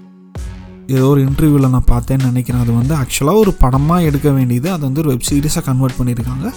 ஏதோ 0.95 1.05
ஒரு 1.13 1.21
இன்டர்வியூவில் 1.27 1.73
நான் 1.75 1.91
பார்த்தேன்னு 1.93 2.31
நினைக்கிறேன். 2.31 2.63
அது 2.65 2.73
வந்து 2.81 2.95
ஆக்சுவலாக 3.03 3.43
ஒரு 3.43 3.53
படமாக 3.53 4.03
எடுக்க 4.03 4.31
வேண்டியது 4.31 4.71
அதை 4.71 4.83
வந்து 4.89 5.03
ஒரு 5.05 5.11
வெப் 5.15 5.29
சீரிஸாக 5.31 5.65
கன்வெர்ட் 5.69 5.99
பண்ணியிருக்காங்க. 5.99 6.49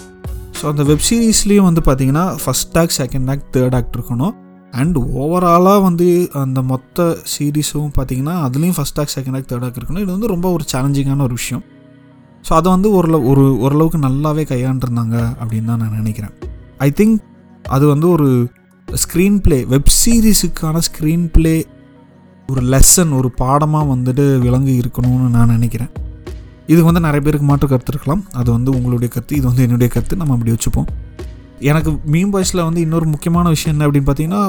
ஸோ 0.59 0.65
அந்த 0.71 0.83
வெப் 0.83 1.05
சீரிஸ்லேயும் 1.09 1.67
வந்து 1.69 1.83
பார்த்தீங்கன்னா 1.89 2.25
first 2.45 2.77
act 2.83 2.97
second 3.01 3.29
act 3.35 3.57
third 3.57 3.77
act 3.81 3.97
இருக்கணும். 3.99 4.35
அண்ட் 4.81 4.97
ஓவராலாக 5.21 5.79
வந்து 5.87 6.07
அந்த 6.43 6.59
மொத்த 6.71 7.05
சீரீஸும் 7.33 7.91
பார்த்தீங்கன்னா 7.97 8.35
அதுலேயும் 8.47 8.77
ஃபஸ்ட் 8.77 8.99
ஆக் 9.01 9.13
செகண்ட் 9.15 9.37
ஆக் 9.39 9.47
தேர்ட் 9.51 9.65
ஆக் 9.67 9.77
இருக்கணும் 9.79 10.03
இது 10.05 10.11
வந்து 10.15 10.31
ரொம்ப 10.33 10.47
ஒரு 10.55 10.63
சேலஞ்சிங்கான 10.73 11.23
ஒரு 11.27 11.35
விஷயம். 11.41 11.63
ஸோ 12.47 12.51
அதை 12.59 12.67
வந்து 12.75 12.89
ஒரு 12.97 13.19
ஒரு 13.31 13.43
ஓரளவுக்கு 13.65 13.99
நல்லாவே 14.07 14.43
கையாண்டிருந்தாங்க 14.51 15.15
அப்படின்னு 15.41 15.69
தான் 15.71 15.81
நான் 15.83 15.97
நினைக்கிறேன். 16.01 16.33
ஐ 16.87 16.89
திங்க் 16.99 17.17
அது 17.75 17.85
வந்து 17.93 18.07
ஒரு 18.15 18.27
ஸ்க்ரீன் 18.87 19.39
ப்ளே 19.45 19.57
வெப் 19.73 19.93
சீரிஸுக்கான 20.01 20.81
ஸ்க்ரீன் 20.89 21.25
ப்ளே 21.35 21.55
ஒரு 22.51 22.61
லெசன் 22.73 23.13
ஒரு 23.19 23.29
பாடமாக 23.41 23.85
வந்துட்டு 23.93 24.25
விலங்கு 24.43 24.73
இருக்கணும்னு 24.81 25.29
நான் 25.37 25.53
நினைக்கிறேன். 25.57 25.91
இது 26.73 26.81
வந்து 26.87 27.01
நிறைய 27.05 27.21
பேருக்கு 27.25 27.47
மாற்று 27.49 27.67
கருத்து 27.71 27.91
இருக்கலாம். 27.93 28.21
அது 28.39 28.49
வந்து 28.57 28.69
உங்களுடைய 28.77 29.09
கருத்து 29.13 29.37
இது 29.39 29.45
வந்து 29.51 29.65
என்னுடைய 29.67 29.89
கருத்து. 29.95 30.19
நம்ம 30.21 30.35
அப்படி 30.37 30.53
வச்சுப்போம். 30.55 30.89
எனக்கு 31.71 31.91
மீம் 32.13 32.31
பாய்ஸில் 32.33 32.65
வந்து 32.67 32.81
இன்னொரு 32.85 33.05
முக்கியமான 33.11 33.49
விஷயம் 33.53 33.73
என்ன 33.73 33.85
அப்படின்னு 33.87 34.07
பார்த்தீங்கன்னா 34.07 34.41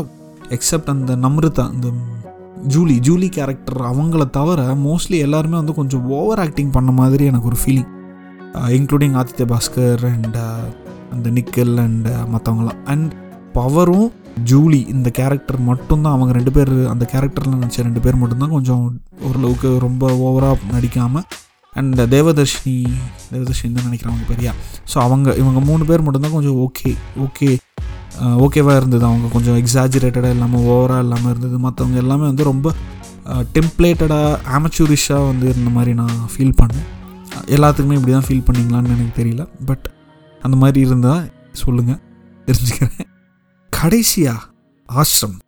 எக்ஸப்ட் 0.51 0.91
அந்த 0.91 1.17
நம்ருதா 1.17 1.73
இந்த 1.73 1.89
ஜூலி 2.67 2.99
ஜூலி 2.99 3.29
கேரக்டர் 3.29 3.81
அவங்கள 3.83 4.31
தவிர 4.31 4.75
மோஸ்ட்லி 4.83 5.19
எல்லாருமே 5.19 5.57
வந்து 5.57 5.75
கொஞ்சம் 5.75 6.07
ஓவர் 6.09 6.41
ஆக்டிங் 6.41 6.71
பண்ண 6.71 6.91
மாதிரி 6.93 7.25
எனக்கு 7.25 7.47
ஒரு 7.47 7.57
feeling 7.57 7.91
including 8.71 9.15
Aditya 9.17 9.45
Bhaskar 9.45 10.05
and 10.05 10.39
அந்த 11.11 11.31
நிக்கல் 11.31 11.79
அண்ட் 11.79 12.09
மற்றவங்களாம் 12.33 12.81
அண்ட் 12.87 13.13
பவரும் 13.55 14.09
ஜூலி 14.45 14.89
இந்த 14.89 15.11
கேரக்டர் 15.11 15.61
மட்டும்தான். 15.61 16.13
அவங்க 16.13 16.33
ரெண்டு 16.33 16.51
பேர் 16.51 16.89
அந்த 16.89 17.05
கேரக்டரில் 17.13 17.55
நினச்ச 17.55 17.83
ரெண்டு 17.83 18.01
பேர் 18.01 18.17
மட்டும்தான் 18.17 18.51
கொஞ்சம் 18.51 18.83
ஓரளவுக்கு 19.21 19.79
ரொம்ப 19.79 20.11
ஓவராக 20.23 20.73
நடிக்காமல் 20.73 21.27
அண்ட் 21.75 22.01
தேவதர்ஷினி 22.11 22.75
தேவதர்ஷினி 23.33 23.73
தான் 23.75 23.89
நினைக்கிறவங்க 23.91 24.27
பெரியா 24.29 24.53
ஸோ 24.95 24.99
அவங்க 25.01 25.35
இவங்க 25.37 25.61
மூணு 25.61 25.85
பேர் 25.85 26.03
மட்டும்தான் 26.03 26.33
கொஞ்சம் 26.33 26.57
ஓகே 26.57 26.93
ஓகே 27.21 27.51
ஓகேவாக 28.45 28.81
இருந்தது. 28.81 29.05
அவங்க 29.09 29.27
கொஞ்சம் 29.37 29.59
எக்ஸாஜிரேட்டடாக 29.63 30.35
இல்லாமல் 30.37 30.67
ஓவராக 30.75 31.05
இல்லாமல் 31.07 31.31
இருந்தது. 31.33 31.57
மற்றவங்க 31.67 31.99
எல்லாமே 32.05 32.25
வந்து 32.31 32.51
ரொம்ப 32.53 32.75
டெம்ப்ளேட்டடாக 33.57 34.39
ஆமச்சூரிஷாக 34.57 35.29
வந்து 35.31 35.47
இருந்த 35.53 35.71
மாதிரி 35.77 35.93
நான் 36.03 36.19
ஃபீல் 36.33 36.59
பண்ணேன். 36.61 36.87
எல்லாத்துக்குமே 37.57 37.97
இப்படி 37.99 38.13
தான் 38.17 38.29
ஃபீல் 38.29 38.47
பண்ணிங்களான்னு 38.49 38.95
எனக்கு 38.97 39.17
தெரியல. 39.21 39.45
பட் 39.71 39.87
அந்த 40.47 40.57
மாதிரி 40.63 40.81
இருந்தால் 40.87 41.25
சொல்லுங்கள் 41.63 42.01
தெரிஞ்சுக்கிறேன். 42.47 43.09
கடைசியா 43.71 44.35
ஆசிரம். 44.89 45.39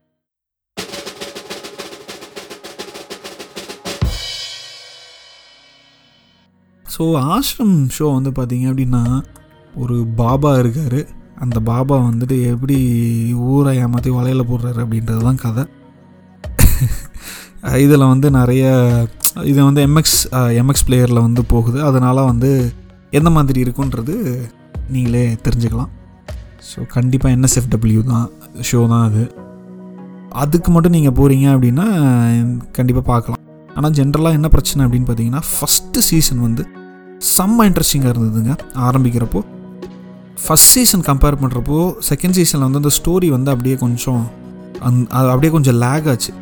ஸோ 6.94 7.04
ஆசிரம் 7.35 7.76
ஷோ 7.96 8.07
வந்து 8.14 8.31
பார்த்தீங்க 8.38 8.66
அப்படின்னா 8.72 9.02
ஒரு 9.83 9.96
பாபா 10.20 10.52
இருக்கார். 10.62 11.00
அந்த 11.44 11.59
பாபா 11.70 11.96
வந்துட்டு 12.09 12.37
எப்படி 12.53 12.77
ஊரை 13.53 13.72
ஏமாற்றி 13.85 14.11
வலையில் 14.18 14.48
போடுறாரு 14.51 14.81
அப்படின்றது 14.85 15.22
தான் 15.29 15.42
கதை. 15.44 15.64
இதில் 17.85 18.11
வந்து 18.12 18.29
நிறைய 18.38 18.64
இது 19.51 19.59
வந்து 19.68 19.81
எம்எக்ஸ் 19.88 20.20
எம்எக்ஸ் 20.61 20.87
பிளேயரில் 20.88 21.24
வந்து 21.27 21.42
போகுது. 21.53 21.79
அதனால் 21.88 22.29
வந்து 22.31 22.51
எந்த 23.18 23.31
மாதிரி 23.37 23.59
இருக்குன்றது 23.64 24.14
நீங்களே 24.94 25.24
தெரிஞ்சுக்கலாம். 25.46 25.90
ஸோ 26.70 26.79
கண்டிப்பாக 26.94 27.35
என்எஸ்எஃப்டபிள்யூ 27.37 28.01
தான் 28.12 28.27
ஷோ 28.70 28.81
தான் 28.92 29.05
அது. 29.09 29.24
அதுக்கு 30.42 30.70
மட்டும் 30.70 30.96
நீங்கள் 30.96 31.16
போகிறீங்க 31.18 31.46
அப்படின்னா 31.55 31.87
கண்டிப்பாக 32.79 33.07
பார்க்கலாம். 33.12 33.42
ஆனால் 33.77 33.94
ஜென்ரலாக 33.98 34.38
என்ன 34.38 34.48
பிரச்சனை 34.55 34.81
அப்படின்னு 34.87 35.09
பார்த்தீங்கன்னா 35.09 35.44
ஃபஸ்ட்டு 35.53 36.07
சீசன் 36.09 36.42
வந்து 36.46 36.64
செம்ம 37.37 37.66
இன்ட்ரெஸ்டிங்காக 37.68 38.12
இருந்ததுங்க. 38.14 38.55
ஆரம்பிக்கிறப்போ 38.88 39.40
ஃபஸ்ட் 40.44 40.70
சீசன் 40.74 41.05
கம்பேர் 41.09 41.40
பண்ணுறப்போ 41.42 41.79
செகண்ட் 42.09 42.37
சீசனில் 42.38 42.66
வந்து 42.66 42.81
அந்த 42.83 42.92
ஸ்டோரி 42.98 43.29
வந்து 43.37 43.51
அப்படியே 43.55 43.77
கொஞ்சம் 43.85 44.22
அந் 44.88 44.98
அது 45.18 45.29
அப்படியே 45.33 45.51
கொஞ்சம் 45.57 45.79
லேக் 45.85 46.07
ஆச்சு. 46.12 46.33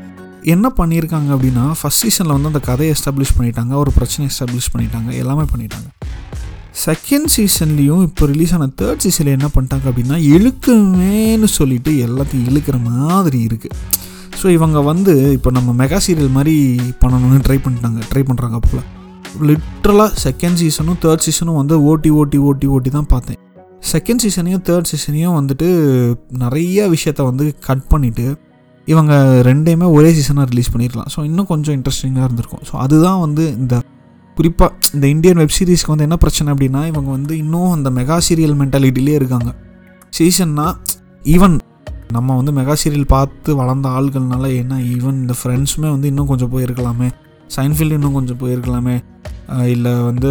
என்ன 0.54 0.66
பண்ணியிருக்காங்க 0.80 1.30
அப்படின்னா 1.36 1.64
ஃபஸ்ட் 1.78 2.02
சீசனில் 2.04 2.34
வந்து 2.36 2.50
அந்த 2.52 2.60
கதையை 2.68 2.90
எஸ்டாப்ளிஷ் 2.96 3.34
பண்ணிட்டாங்க 3.36 3.72
ஒரு 3.82 3.90
பிரச்சனை 3.98 4.24
எஸ்டாப்ளிஷ் 4.32 4.70
பண்ணிட்டாங்க 4.74 5.10
எல்லாமே 5.22 5.44
பண்ணிட்டாங்க. 5.52 5.88
செகண்ட் 6.86 7.28
சீசன்லேயும் 7.36 8.02
இப்போ 8.08 8.26
ரிலீஸ் 8.32 8.52
ஆன 8.56 8.68
தேர்ட் 8.80 9.04
சீசனில் 9.06 9.36
என்ன 9.36 9.48
பண்ணிட்டாங்க 9.54 9.86
அப்படின்னா 9.90 10.18
இழுக்குமேன்னு 10.34 11.48
சொல்லிட்டு 11.58 11.92
எல்லாத்தையும் 12.06 12.46
இழுக்கிற 12.50 12.78
மாதிரி 12.90 13.40
இருக்குது 13.48 13.76
ஸோ 14.40 14.48
இவங்க 14.56 14.78
வந்து 14.82 15.12
இப்போ 15.36 15.50
நம்ம 15.50 15.72
மெகா 15.82 16.00
சீரியல் 16.06 16.36
மாதிரி 16.38 16.56
பண்ணணும்னு 17.02 17.44
ட்ரை 17.46 17.58
பண்ணிட்டாங்க 17.66 18.00
ட்ரை 18.10 18.24
பண்ணுறாங்க 18.30 18.58
அப்போல 18.60 18.82
லிட்ரலாக 19.48 20.10
செகண்ட் 20.24 20.60
சீசனும் 20.62 21.00
தேர்ட் 21.04 21.26
சீசனும் 21.28 21.60
வந்து 21.62 21.76
ஓட்டி 21.90 22.10
ஓட்டி 22.20 22.38
ஓட்டி 22.50 22.66
ஓட்டி 22.66 22.90
தான் 22.90 23.10
பார்த்தேன். 23.14 23.40
செகண்ட் 23.80 24.22
சீசனையும் 24.24 24.62
தேர்ட் 24.68 24.90
சீசனையும் 24.92 25.36
வந்துட்டு 25.38 25.68
நிறைய 26.42 26.88
விஷயத்த 26.94 27.24
வந்து 27.24 27.44
கட் 27.66 27.86
பண்ணிவிட்டு 27.92 28.26
இவங்க 28.86 29.14
ரெண்டையுமே 29.48 29.86
ஒரே 29.96 30.10
சீசனாக 30.18 30.46
ரிலீஸ் 30.50 30.72
பண்ணிடலாம். 30.74 31.08
ஸோ 31.14 31.24
இன்னும் 31.24 31.46
கொஞ்சம் 31.46 31.76
இன்ட்ரெஸ்டிங்காக 31.76 32.26
இருந்திருக்கும். 32.28 32.64
ஸோ 32.70 32.74
அதுதான் 32.84 33.20
வந்து 33.20 33.44
இந்த 33.60 33.82
குறிப்பாக 34.36 34.72
இந்த 34.94 35.06
இந்தியன் 35.06 35.36
வெப் 35.36 35.54
சீரிஸ்க்கு 35.58 35.92
வந்து 35.92 36.06
என்ன 36.08 36.16
பிரச்சனை 36.16 36.48
அப்படின்னா 36.52 36.80
இவங்க 36.86 37.10
வந்து 37.10 37.36
இன்னும் 37.36 37.72
அந்த 37.72 37.90
மெகா 37.90 38.18
சீரியல் 38.28 38.56
மென்டாலிட்டிலே 38.60 39.14
இருக்காங்க. 39.14 39.50
சீசன்னா 40.18 40.66
ஈவன் 41.34 41.56
நம்ம 42.12 42.36
வந்து 42.36 42.52
மெகா 42.52 42.74
சீரியல் 42.82 43.08
பார்த்து 43.14 43.56
வளர்ந்த 43.56 43.88
ஆள்கள்னால 43.88 44.44
ஏன்னா 44.60 44.76
ஈவன் 44.96 45.16
இந்த 45.22 45.34
ஃப்ரெண்ட்ஸுமே 45.42 45.90
வந்து 45.90 46.08
இன்னும் 46.08 46.26
கொஞ்சம் 46.26 46.52
போயிருக்கலாமே. 46.52 47.08
சைன்ஃபீல்டு 47.56 47.96
இன்னும் 47.98 48.12
கொஞ்சம் 48.12 48.38
போயிருக்கலாமே. 48.42 48.96
இல்லை 49.74 49.92
வந்து 50.08 50.30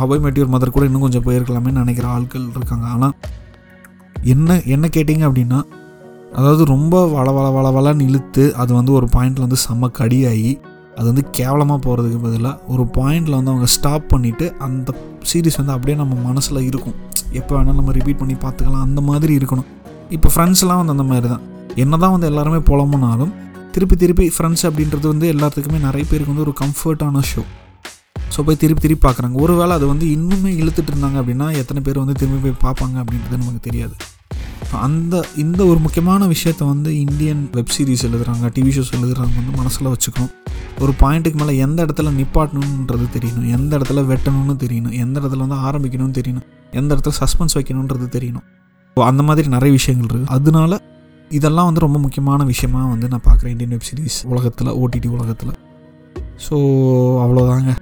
ஹவாய் 0.00 0.22
மெட்டியூர் 0.24 0.52
மதர் 0.54 0.74
கூட 0.76 0.84
இன்னும் 0.88 1.04
கொஞ்சம் 1.04 1.24
போயிருக்கலாமே 1.26 1.70
நினைக்கிற 1.78 2.08
ஆட்கள் 2.16 2.48
இருக்காங்க. 2.56 2.86
ஆனால் 2.94 3.14
என்ன 4.34 4.58
என்ன 4.74 4.86
கேட்டிங்க 4.96 5.24
அப்படின்னா 5.28 5.60
அதாவது 6.40 6.62
ரொம்ப 6.74 6.96
வள 7.14 7.28
வள 7.36 7.46
வள 7.56 7.66
வளன்னு 7.76 8.06
இழுத்து 8.08 8.44
அது 8.62 8.72
வந்து 8.78 8.92
ஒரு 8.98 9.06
பாயிண்டில் 9.14 9.44
வந்து 9.46 9.58
செம்ம 9.64 9.90
கடியாகி 9.98 10.52
அது 10.96 11.06
வந்து 11.10 11.24
கேவலமாக 11.38 11.78
போகிறதுக்கு 11.84 12.18
பதிலாக 12.24 12.72
ஒரு 12.72 12.84
பாயிண்டில் 12.96 13.36
வந்து 13.38 13.52
அவங்க 13.52 13.68
ஸ்டாப் 13.76 14.06
பண்ணிவிட்டு 14.12 14.46
அந்த 14.66 14.94
சீரீஸ் 15.30 15.58
வந்து 15.60 15.74
அப்படியே 15.74 15.96
நம்ம 16.02 16.14
மனசில் 16.28 16.60
இருக்கும். 16.70 16.96
எப்போ 17.40 17.52
வேணாலும் 17.56 17.78
நம்ம 17.80 17.92
ரிப்பீட் 17.98 18.20
பண்ணி 18.22 18.36
பார்த்துக்கலாம் 18.44 18.86
அந்த 18.88 19.00
மாதிரி 19.10 19.32
இருக்கணும். 19.40 19.68
இப்போ 20.16 20.30
ஃப்ரெண்ட்ஸ்லாம் 20.34 20.80
வந்து 20.82 20.94
அந்த 20.96 21.06
மாதிரி 21.10 21.28
தான். 21.34 21.44
என்ன 21.84 21.98
தான் 22.04 22.14
வந்து 22.16 22.28
எல்லாருமே 22.30 22.60
புலம்புனாலும் 22.70 23.32
திருப்பி 23.74 23.96
திருப்பி 24.02 24.26
ஃப்ரெண்ட்ஸ் 24.36 24.64
அப்படின்றது 24.68 25.06
வந்து 25.12 25.26
எல்லாத்துக்குமே 25.34 25.78
நிறைய 25.88 26.04
பேருக்கு 26.10 26.32
வந்து 26.34 26.46
ஒரு 26.48 26.54
கம்ஃபர்ட்டான 26.62 27.22
ஷோ 27.32 27.44
ஸோ 28.34 28.42
போய் 28.46 28.58
திருப்பி 28.62 28.82
திருப்பி 28.84 29.04
பார்க்குறாங்க. 29.06 29.36
ஒருவேளை 29.44 29.72
அது 29.78 29.86
வந்து 29.92 30.06
இன்னுமே 30.16 30.50
இழுத்துட்டு 30.60 30.90
இருந்தாங்க 30.92 31.16
அப்படின்னா 31.22 31.46
எத்தனை 31.62 31.80
பேர் 31.86 32.02
வந்து 32.02 32.16
திரும்பி 32.20 32.40
போய் 32.44 32.60
பார்ப்பாங்க 32.66 32.96
அப்படின்றது 33.02 33.40
நமக்கு 33.42 33.62
தெரியாது. 33.68 33.94
அந்த 34.86 35.14
இந்த 35.42 35.60
ஒரு 35.70 35.78
முக்கியமான 35.86 36.26
விஷயத்த 36.34 36.62
வந்து 36.70 36.90
இந்தியன் 37.04 37.42
வெப் 37.56 37.72
சீரிஸ் 37.74 38.04
எழுதுகிறாங்க 38.08 38.50
டிவி 38.56 38.70
ஷோஸ் 38.76 38.92
எழுதுகிறாங்க 38.98 39.34
வந்து 39.40 39.52
மனசில் 39.60 39.90
வச்சுக்கணும். 39.94 40.32
ஒரு 40.82 40.92
பாயிண்ட்டுக்கு 41.02 41.38
மேலே 41.40 41.54
எந்த 41.66 41.78
இடத்துல 41.86 42.12
நிப்பாட்டணுன்றது 42.20 43.06
தெரியணும். 43.16 43.48
எந்த 43.56 43.72
இடத்துல 43.78 44.04
வெட்டணும்னு 44.12 44.56
தெரியணும். 44.64 44.94
எந்த 45.04 45.16
இடத்துல 45.20 45.42
வந்து 45.46 45.58
ஆரம்பிக்கணும்னு 45.68 46.16
தெரியணும். 46.20 46.46
எந்த 46.80 46.90
இடத்துல 46.94 47.14
சஸ்பென்ஸ் 47.20 47.56
வைக்கணுன்றது 47.58 48.08
தெரியணும். 48.16 48.46
ஸோ 48.96 49.02
அந்த 49.10 49.22
மாதிரி 49.28 49.48
நிறைய 49.56 49.72
விஷயங்கள் 49.78 50.06
இருக்குது 50.06 50.32
அதனால 50.38 50.80
இதெல்லாம் 51.30 51.68
வந்து 51.68 51.86
ரொம்ப 51.86 51.98
முக்கியமான 52.06 52.44
விஷயமாக 52.52 52.88
வந்து 52.94 53.06
நான் 53.12 53.26
பார்க்குறேன் 53.28 53.54
இந்தியன் 53.54 53.74
வெப் 53.74 53.88
சீரிஸ் 53.90 54.18
உலகத்தில் 54.32 54.74
ஓடிடி 54.82 55.08
உலகத்தில். 55.18 55.54
ஸோ 56.46 56.56
அவ்வளோதாங்க 57.24 57.72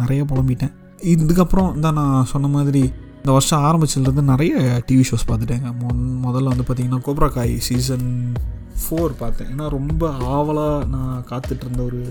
நிறைய 0.00 0.24
புலம்பிட்டேன். 0.24 0.72
இதுக்கப்புறம் 1.14 1.78
தான் 1.78 1.94
நான் 1.94 2.24
சொன்ன 2.24 2.48
மாதிரி 2.48 2.82
இந்த 3.16 3.30
வருஷம் 3.36 3.64
ஆரம்பிச்சதுலேருந்து 3.68 4.22
நிறைய 4.22 4.82
டிவி 4.88 5.04
ஷோஸ் 5.10 5.28
பார்த்துட்டேங்க. 5.28 5.70
முன் 5.78 6.02
முதல்ல 6.26 6.52
வந்து 6.52 6.66
பார்த்திங்கன்னா 6.68 7.00
கோப்ராக்காய் 7.08 7.56
சீசன் 7.68 8.34
ஃபோர் 8.82 9.14
பார்த்தேன். 9.18 9.48
ஏன்னா 9.48 9.68
ரொம்ப 9.68 10.10
ஆவலாக 10.10 10.84
நான் 10.84 11.24
காத்துட்டு 11.30 11.64
இருந்த 11.66 11.82
ஒரு 11.82 12.02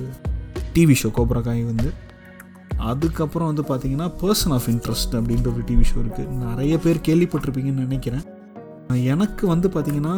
டிவி 0.75 0.95
ஷோ 1.01 1.11
கோப்ராக்காய் 1.17 1.63
வந்து. 1.65 1.89
அதுக்கப்புறம் 2.77 3.49
வந்து 3.51 3.63
பார்த்திங்கன்னா 3.69 4.07
பர்சன் 4.21 4.53
ஆஃப் 4.57 4.67
இன்ட்ரெஸ்ட் 4.67 5.13
அப்படின்ற 5.19 5.47
ஒரு 5.53 5.63
டிவி 5.69 5.85
ஷோ 5.91 5.97
இருக்குது 6.05 6.33
நிறைய 6.47 6.77
பேர் 6.77 7.05
கேள்விப்பட்டிருப்பீங்கன்னு 7.07 7.85
நினைக்கிறேன். 7.87 8.25
எனக்கு 9.13 9.47
வந்து 9.47 9.69
பார்த்திங்கன்னா 9.75 10.15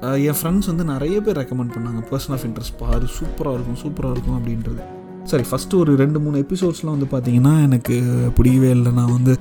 என் 0.00 0.38
ஃப்ரெண்ட்ஸ் 0.40 0.66
வந்து 0.66 0.84
நிறைய 0.84 1.20
பேர் 1.20 1.38
ரெக்கமெண்ட் 1.38 1.74
பண்ணாங்க. 1.76 2.00
பர்சன் 2.10 2.34
ஆஃப் 2.36 2.46
இன்ட்ரெஸ்ட் 2.48 2.78
பாரு 2.78 3.06
சூப்பராக 3.18 3.56
இருக்கும் 3.56 3.80
சூப்பராக 3.84 4.10
இருக்கும் 4.10 4.38
அப்படின்றது. 4.38 4.82
சரி 5.30 5.44
ஃபஸ்ட்டு 5.48 5.78
ஒரு 5.82 5.92
ரெண்டு 6.00 6.18
மூணு 6.24 6.36
எபிசோட்ஸ்லாம் 6.44 6.94
வந்து 6.96 7.08
பார்த்தீங்கன்னா 7.12 7.52
எனக்கு 7.66 7.94
பிடிக்கவே 8.36 8.70
இல்லை. 8.76 8.90
நான் 8.98 9.12
வந்து 9.16 9.32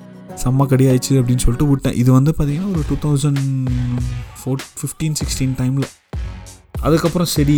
செம்ம 0.41 0.65
கடி 0.71 0.85
ஆயிடுச்சு 0.89 1.13
அப்படின்னு 1.19 1.43
சொல்லிட்டு 1.43 1.67
விட்டேன். 1.69 1.95
இது 2.01 2.09
வந்து 2.15 2.31
பார்த்தீங்கன்னா 2.37 2.71
ஒரு 2.73 2.83
two 2.89 2.95
thousand 3.05 3.41
four 4.39 4.63
fifteen 4.79 5.15
sixteen 5.19 5.55
டைமில் 5.59 5.87
அதுக்கப்புறம் 6.87 7.29
சரி 7.35 7.57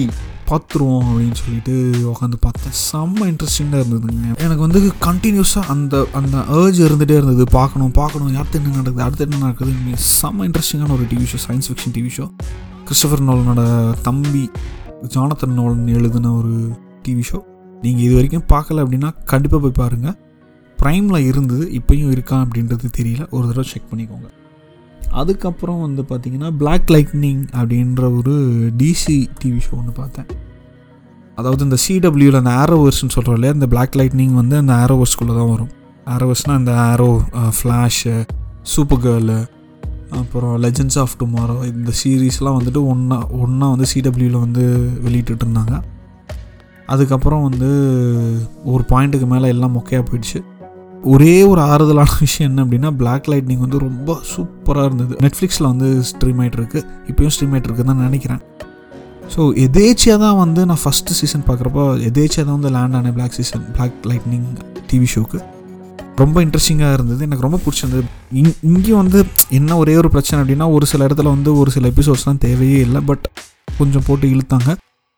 பார்த்துருவோம் 0.49 1.07
அப்படின்னு 1.09 1.37
சொல்லிட்டு 1.41 1.73
உட்காந்து 2.11 2.37
பார்த்தேன். 2.45 2.75
செம்ம 2.91 3.25
இன்ட்ரெஸ்டிங்காக 3.31 3.81
இருந்ததுங்க. 3.81 4.29
எனக்கு 4.45 4.63
வந்து 4.65 4.79
கண்டினியூஸாக 5.07 5.65
அந்த 5.73 6.05
அந்த 6.19 6.37
ஏர்ஜ் 6.61 6.79
இருந்துகிட்டே 6.87 7.17
இருந்தது. 7.21 7.45
பார்க்கணும் 7.57 7.93
பார்க்கணும் 7.99 8.39
அடுத்து 8.41 8.59
என்ன 8.61 8.75
நடக்குது 8.79 9.05
அடுத்து 9.07 9.27
என்ன 9.27 9.41
நடக்குது. 9.45 9.73
செம்ம 10.21 10.47
இன்ட்ரெஸ்டிங்கான 10.49 10.95
ஒரு 10.99 11.07
TV 11.13 11.27
show 11.33 11.39
science 11.47 11.69
fiction 11.71 11.95
TV 11.99 12.13
show 12.17 12.27
Christopher 12.87 13.27
நோலனோட 13.29 13.63
தம்பி 14.09 14.45
ஜானத்தன் 15.15 15.57
நோலன் 15.61 15.87
எழுதின 15.99 16.33
ஒரு 16.41 16.53
டிவி 17.07 17.25
ஷோ 17.31 17.39
நீங்கள் 17.81 18.03
இது 18.05 18.13
வரைக்கும் 18.15 18.47
பார்க்கல 18.53 18.83
அப்படின்னா 18.83 19.09
கண்டிப்பாக 19.25 19.61
போய் 19.63 19.77
பாருங்கள் 19.81 20.15
ப்ரைமில் 20.79 21.25
இருந்தது 21.27 21.63
இப்போயும் 21.77 22.11
இருக்கா 22.11 22.37
அப்படின்றது 22.41 22.87
தெரியல. 22.97 23.23
ஒரு 23.29 23.47
தடவை 23.47 23.63
செக் 23.63 23.89
பண்ணிக்கோங்க. 23.91 24.27
அதுக்கப்புறம் 25.09 25.81
வந்து 25.81 26.01
பார்த்தீங்கன்னா 26.09 26.49
பிளாக் 26.57 26.87
லைட்னிங் 26.87 27.43
அப்படின்ற 27.59 28.01
ஒரு 28.17 28.35
டிசி 28.77 29.17
டிவி 29.41 29.59
ஷோ 29.65 29.71
ஒன்று 29.71 29.91
பார்த்தேன். 29.91 30.25
அதாவது 31.35 31.63
இந்த 31.63 31.77
சிடபிள்யூவில் 31.87 32.41
அந்த 32.41 32.53
ஆரோவர்ஸ்னு 32.63 33.15
சொல்கிறோம் 33.15 33.37
இல்லையா? 33.37 33.53
இந்த 33.53 33.67
பிளாக் 33.67 33.95
லைட்னிங் 33.95 34.33
வந்து 34.33 34.55
அந்த 34.57 34.73
ஆரோவர்ஸ்குள்ளே 34.73 35.35
தான் 35.39 35.51
வரும். 35.51 35.71
ஆரோவர்ஸ்னால் 36.05 36.57
இந்த 36.57 36.73
ஆரோ 36.89 37.11
ஃப்ளாஷு 37.57 38.25
சூப்பர் 38.61 38.99
கேர்ளு 38.99 39.39
அப்புறம் 40.09 40.53
லெஜெண்ட்ஸ் 40.63 40.97
ஆஃப் 40.97 41.15
டுமாரோ 41.19 41.55
இந்த 41.73 41.91
சீரீஸ்லாம் 42.01 42.57
வந்துட்டு 42.59 42.81
ஒன்றா 42.85 43.17
ஒன்றா 43.43 43.67
வந்து 43.69 43.87
சிடபிள்யூவில் 43.93 44.39
வந்து 44.39 44.63
வெளியிட்டு 45.01 45.35
இருந்தாங்க 45.45 45.73
அதுக்கப்புறம் 46.93 47.43
வந்து 47.47 47.69
ஒரு 48.73 48.83
பாயிண்ட்டுக்கு 48.91 49.27
மேலே 49.33 49.49
எல்லாம் 49.55 49.75
மொக்கையாக 49.77 50.03
போயிடுச்சு. 50.09 50.39
ஒரே 51.13 51.35
ஒரு 51.51 51.61
ஆறுதலான 51.71 52.15
விஷயம் 52.23 52.49
என்ன 52.49 52.63
அப்படின்னா 52.65 52.89
பிளாக் 53.01 53.27
லைட்னிங் 53.31 53.61
வந்து 53.65 53.77
ரொம்ப 53.87 54.15
சூப்பராக 54.31 54.87
இருந்தது. 54.89 55.13
நெட்ஃப்ளிக்ஸில் 55.25 55.67
வந்து 55.71 55.89
ஸ்ட்ரீம் 56.09 56.39
ஆகிட்டு 56.43 56.59
இருக்கு 56.61 56.79
இப்போயும் 57.09 57.33
ஸ்ட்ரீம் 57.35 57.53
ஆகிட்டு 57.53 57.69
இருக்குன்னு 57.69 57.93
தான் 57.93 58.09
நினைக்கிறேன். 58.09 58.41
ஸோ 59.33 59.41
எதேச்சியாக 59.65 60.19
தான் 60.25 60.37
வந்து 60.43 60.61
நான் 60.71 60.81
ஃபஸ்ட்டு 60.83 61.17
சீசன் 61.19 61.45
பார்க்குறப்போ 61.49 61.85
எதேச்சியாக 62.09 62.43
தான் 62.47 62.57
வந்து 62.57 62.71
லேண்ட் 62.75 62.97
ஆனேன் 62.99 63.15
black 63.17 63.37
season 63.39 63.65
black 63.77 63.97
lightning 64.11 64.49
TV 64.91 65.09
ஷோக்கு 65.13 65.39
ரொம்ப 66.21 66.37
இன்ட்ரெஸ்டிங்காக 66.45 66.95
இருந்தது. 66.97 67.21
எனக்கு 67.27 67.45
ரொம்ப 67.47 67.59
பிடிச்சிருந்தது. 67.65 68.05
இங் 68.39 68.53
இங்கேயும் 68.69 69.01
வந்து 69.03 69.19
என்ன 69.59 69.77
ஒரே 69.83 69.93
ஒரு 70.01 70.09
பிரச்சனை 70.15 70.37
அப்படின்னா 70.41 70.67
ஒரு 70.77 70.85
சில 70.91 71.07
இடத்துல 71.07 71.29
வந்து 71.35 71.51
ஒரு 71.61 71.71
சில 71.75 71.91
எபிசோட்ஸ்லாம் 71.93 72.43
தேவையே 72.47 72.79
இல்லை. 72.87 73.01
பட் 73.09 73.25
கொஞ்சம் 73.79 74.07
போட்டு 74.07 74.27
இழுத்தாங்க. 74.35 74.69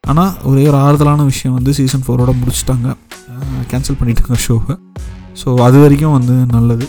ஆனால் 0.10 0.32
ஒரே 0.50 0.62
ஒரு 0.70 0.78
ஆறுதலான 0.86 1.26
விஷயம் 1.32 1.56
வந்து 1.58 1.72
சீசன் 1.78 2.04
ஃபோரோட 2.06 2.32
முடிச்சிட்டாங்க. 2.40 2.88
கேன்சல் 3.72 3.98
பண்ணிட்டாங்க 4.00 4.38
ஷோவை. 4.46 4.76
ஸோ 5.42 5.50
அது 5.66 5.78
வரைக்கும் 5.82 6.16
வந்து 6.16 6.36
நல்லது. 6.56 6.86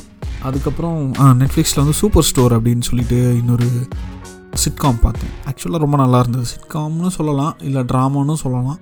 அதுக்கப்புறம் 0.48 0.96
நெட்ஃப்ளிக்ஸில் 1.40 1.80
வந்து 1.82 1.96
சூப்பர் 2.00 2.26
ஸ்டோர் 2.28 2.54
அப்படின்னு 2.56 2.86
சொல்லிட்டு 2.88 3.18
இன்னொரு 3.40 3.68
சிட்காம் 4.62 5.02
பார்த்தேன். 5.04 5.34
ஆக்சுவலாக 5.50 5.82
ரொம்ப 5.84 5.96
நல்லா 6.02 6.18
இருந்தது. 6.24 6.46
சிட்காம்னு 6.54 7.12
சொல்லலாம் 7.18 7.54
இல்லை 7.68 7.82
ட்ராமான்னு 7.92 8.38
சொல்லலாம். 8.44 8.80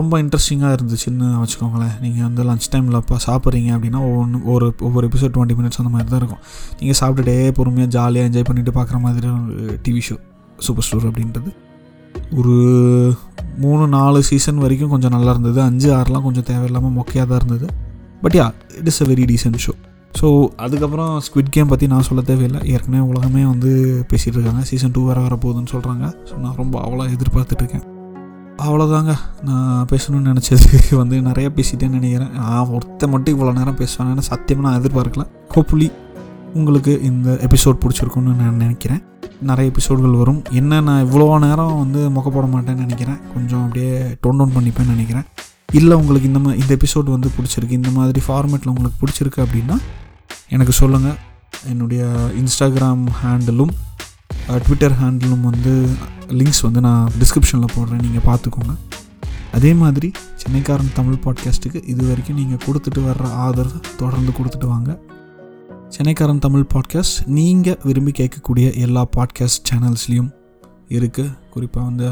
ரொம்ப 0.00 0.14
இன்ட்ரெஸ்டிங்காக 0.24 0.74
இருந்துச்சுன்னு 0.76 1.26
வச்சுக்கோங்களேன். 1.42 1.94
நீங்கள் 2.04 2.26
வந்து 2.28 2.42
லஞ்ச் 2.50 2.68
டைமில் 2.74 3.00
இப்போ 3.02 3.16
சாப்பிட்றீங்க 3.28 3.70
அப்படின்னா 3.76 4.02
ஒவ்வொன்று 4.10 4.38
ஒரு 4.52 4.66
ஒவ்வொரு 4.86 5.06
எபிசோட் 5.10 5.34
டுவெண்ட்டி 5.36 5.56
மினிட்ஸ் 5.58 5.80
அந்த 5.82 5.92
மாதிரி 5.94 6.10
தான் 6.12 6.22
இருக்கும். 6.22 6.44
நீங்கள் 6.80 6.98
சாப்பிட்டுட்டே 7.02 7.38
பொறுமையாக 7.58 7.92
ஜாலியாக 7.96 8.28
என்ஜாய் 8.30 8.48
பண்ணிட்டு 8.50 8.74
பார்க்குற 8.78 8.98
மாதிரி 9.08 9.28
ஒரு 9.34 9.76
டிவி 9.86 10.04
ஷோ 10.08 10.16
சூப்பர் 10.68 10.86
ஸ்டோர் 10.88 11.08
அப்படின்றது. 11.10 11.52
ஒரு 12.38 12.56
மூணு 13.64 13.84
நாலு 13.96 14.18
சீசன் 14.30 14.60
வரைக்கும் 14.64 14.92
கொஞ்சம் 14.94 15.14
நல்லா 15.14 15.30
இருந்தது. 15.34 15.58
அஞ்சு 15.68 15.88
ஆறுலாம் 15.98 16.26
கொஞ்சம் 16.26 16.48
தேவையில்லாமல் 16.50 16.96
மொக்கையாக 16.98 17.26
தான் 17.30 17.40
இருந்தது. 17.42 17.68
But 18.24 18.36
yeah 18.40 18.46
it 18.80 18.90
is 18.92 19.00
a 19.04 19.08
very 19.12 19.24
decent 19.30 19.62
show 19.66 19.74
so 20.20 20.28
அதுக்கப்புறம் 20.64 21.12
ஸ்குவிட் 21.26 21.50
கேம் 21.54 21.70
பற்றி 21.72 21.86
நான் 21.92 22.06
சொல்ல 22.08 22.22
தேவையில்லை. 22.30 22.60
ஏற்கனவே 22.72 23.02
உலகமே 23.10 23.42
வந்து 23.52 23.70
பேசிகிட்டு 24.10 24.36
இருக்காங்க. 24.38 24.62
சீசன் 24.70 24.94
டூ 24.96 25.02
வர 25.08 25.18
வர 25.26 25.34
போகுதுன்னு 25.44 25.72
சொல்கிறாங்க 25.74 26.04
ஸோ 26.28 26.36
நான் 26.44 26.58
ரொம்ப 26.62 26.74
அவ்வளோ 26.86 27.06
எதிர்பார்த்துட்ருக்கேன் 27.16 27.86
அவ்வளோதாங்க 28.64 29.12
நான் 29.48 29.86
பேசணும்னு 29.92 30.30
நினச்சது 30.32 30.80
வந்து 31.02 31.16
நிறையா 31.28 31.50
பேசிட்டேன்னு 31.58 31.98
நினைக்கிறேன். 31.98 32.32
நான் 32.40 32.72
ஒருத்த 32.76 33.08
மட்டும் 33.12 33.34
இவ்வளோ 33.36 33.52
நேரம் 33.58 33.78
பேசுவேன்னு 33.82 34.24
சத்தியமாக 34.30 34.66
நான் 34.66 34.80
எதிர்பார்க்கல. 34.80 35.24
ஹோப்ஃபுல்லி 35.54 35.88
உங்களுக்கு 36.58 36.92
இந்த 37.08 37.30
எபிசோட் 37.46 37.80
பிடிச்சிருக்குன்னு 37.82 38.32
நான் 38.40 38.60
நினைக்கிறேன். 38.62 39.02
நிறைய 39.48 39.70
எபிசோடுகள் 39.72 40.16
வரும். 40.20 40.40
என்ன 40.60 40.80
நான் 40.86 41.04
இவ்வளோ 41.04 41.26
நேரம் 41.44 41.78
வந்து 41.82 42.00
முக 42.16 42.30
போட 42.30 42.46
மாட்டேன்னு 42.54 42.84
நினைக்கிறேன். 42.86 43.18
கொஞ்சம் 43.34 43.62
அப்படியே 43.64 43.92
டோன் 44.22 44.38
டவுன் 44.40 44.54
பண்ணிப்பேன்னு 44.56 44.94
நினைக்கிறேன். 44.94 45.26
இல்லை 45.78 45.96
உங்களுக்கு 46.00 46.28
இந்த 46.30 46.40
மா 46.44 46.52
இந்த 46.62 46.72
எபிசோட் 46.78 47.08
வந்து 47.14 47.30
பிடிச்சிருக்கு. 47.36 47.78
இந்த 47.80 47.90
மாதிரி 47.98 48.20
ஃபார்மேட்டில் 48.26 48.72
உங்களுக்கு 48.72 49.00
பிடிச்சிருக்கு 49.02 49.40
அப்படின்னா 49.44 49.76
எனக்கு 50.56 50.72
சொல்லுங்கள் 50.80 51.18
என்னுடைய 51.72 52.02
இன்ஸ்டாகிராம் 52.40 53.04
ஹேண்டிலும் 53.20 53.72
ட்விட்டர் 54.66 54.96
ஹேண்டிலும் 55.02 55.44
வந்து 55.50 55.72
லிங்க்ஸ் 56.40 56.62
வந்து 56.66 56.80
நான் 56.88 57.04
டிஸ்கிரிப்ஷனில் 57.20 57.74
போடுறேன். 57.76 58.02
நீங்கள் 58.06 58.26
பார்த்துக்கோங்க. 58.30 58.74
அதே 59.58 59.72
மாதிரி 59.82 60.10
சென்னைக்காரன் 60.42 60.92
தமிழ் 60.98 61.22
பாட்காஸ்ட்டுக்கு 61.24 61.80
இது 61.92 62.02
வரைக்கும் 62.08 62.38
நீங்கள் 62.42 62.62
கொடுத்துட்டு 62.66 63.00
வர்ற 63.08 63.26
ஆதரவு 63.44 63.80
தொடர்ந்து 64.02 64.32
கொடுத்துட்டு 64.38 64.68
வாங்க. 64.74 64.90
சென்னைக்காரன் 65.90 66.38
தமிழ் 66.38 66.64
பாட்காஸ்ட் 66.74 67.26
நீங்கள் 67.26 67.78
விரும்பி 67.82 68.10
கேட்கக்கூடிய 68.10 68.74
எல்லா 68.74 69.06
பாட்காஸ்ட் 69.16 69.62
சேனல்ஸ்லேயும் 69.70 70.30
இருக்குது 70.88 71.32
குறிப்பாக 71.50 71.86
வந்து 71.86 72.08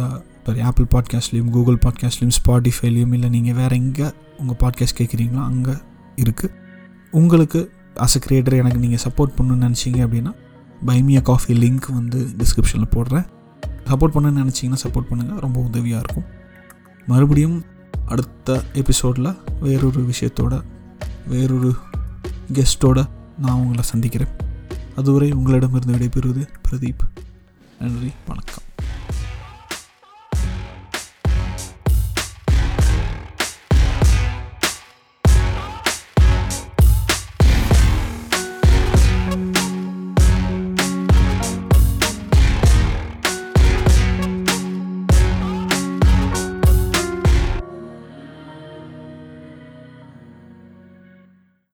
சாரி 0.46 0.60
ஆப்பிள் 0.60 0.84
பாட்காஸ்ட்லேயும் 0.94 1.50
கூகுள் 1.50 1.78
பாட்காஸ்ட்லேயும் 1.86 2.34
ஸ்பாட்டிஃபைலையும் 2.38 3.12
இல்லை 3.12 3.28
நீங்கள் 3.28 3.54
வேறு 3.54 3.76
எங்கே 3.76 4.12
உங்கள் 4.38 4.56
பாட்காஸ்ட் 4.56 4.98
கேட்குறீங்களோ 4.98 5.42
அங்கே 5.42 5.74
இருக்குது 6.16 6.52
உங்களுக்கு 7.10 7.70
அஸ் 7.94 8.16
அ 8.16 8.20
கிரியேட்டர் 8.28 8.56
எனக்கு 8.56 8.78
நீங்கள் 8.78 9.02
சப்போர்ட் 9.04 9.34
பண்ணணும்னு 9.36 9.66
நினச்சிங்க 9.68 10.00
அப்படின்னா 10.06 10.32
பைமியா 10.86 11.22
காஃபி 11.22 11.54
லிங்க் 11.54 11.92
வந்து 11.92 12.28
டிஸ்கிரிப்ஷனில் 12.38 12.92
போடுறேன். 12.96 13.26
சப்போர்ட் 13.90 14.14
பண்ணணும்னு 14.14 14.42
நினச்சிங்கன்னா 14.42 14.82
சப்போர்ட் 14.82 15.08
பண்ணுங்கள் 15.10 15.38
ரொம்ப 15.38 15.60
உதவியாக 15.60 16.04
இருக்கும். 16.04 16.24
மறுபடியும் 17.06 17.64
அடுத்த 18.06 18.64
எபிசோடில் 18.72 19.30
வேறொரு 19.60 20.00
விஷயத்தோட 20.02 20.62
வேறொரு 21.26 21.74
கெஸ்ட்டோட 22.52 22.98
நான் 23.38 23.56
உங்களை 23.56 23.82
சந்திக்கிறேன். 23.82 24.28
அதுவரை 24.96 25.32
உங்களிடமிருந்து 25.32 25.96
விடைபெறுவது 25.96 26.48
பிரதீப். 26.70 27.22
நன்றி 27.80 28.12
வணக்கம். 28.26 28.66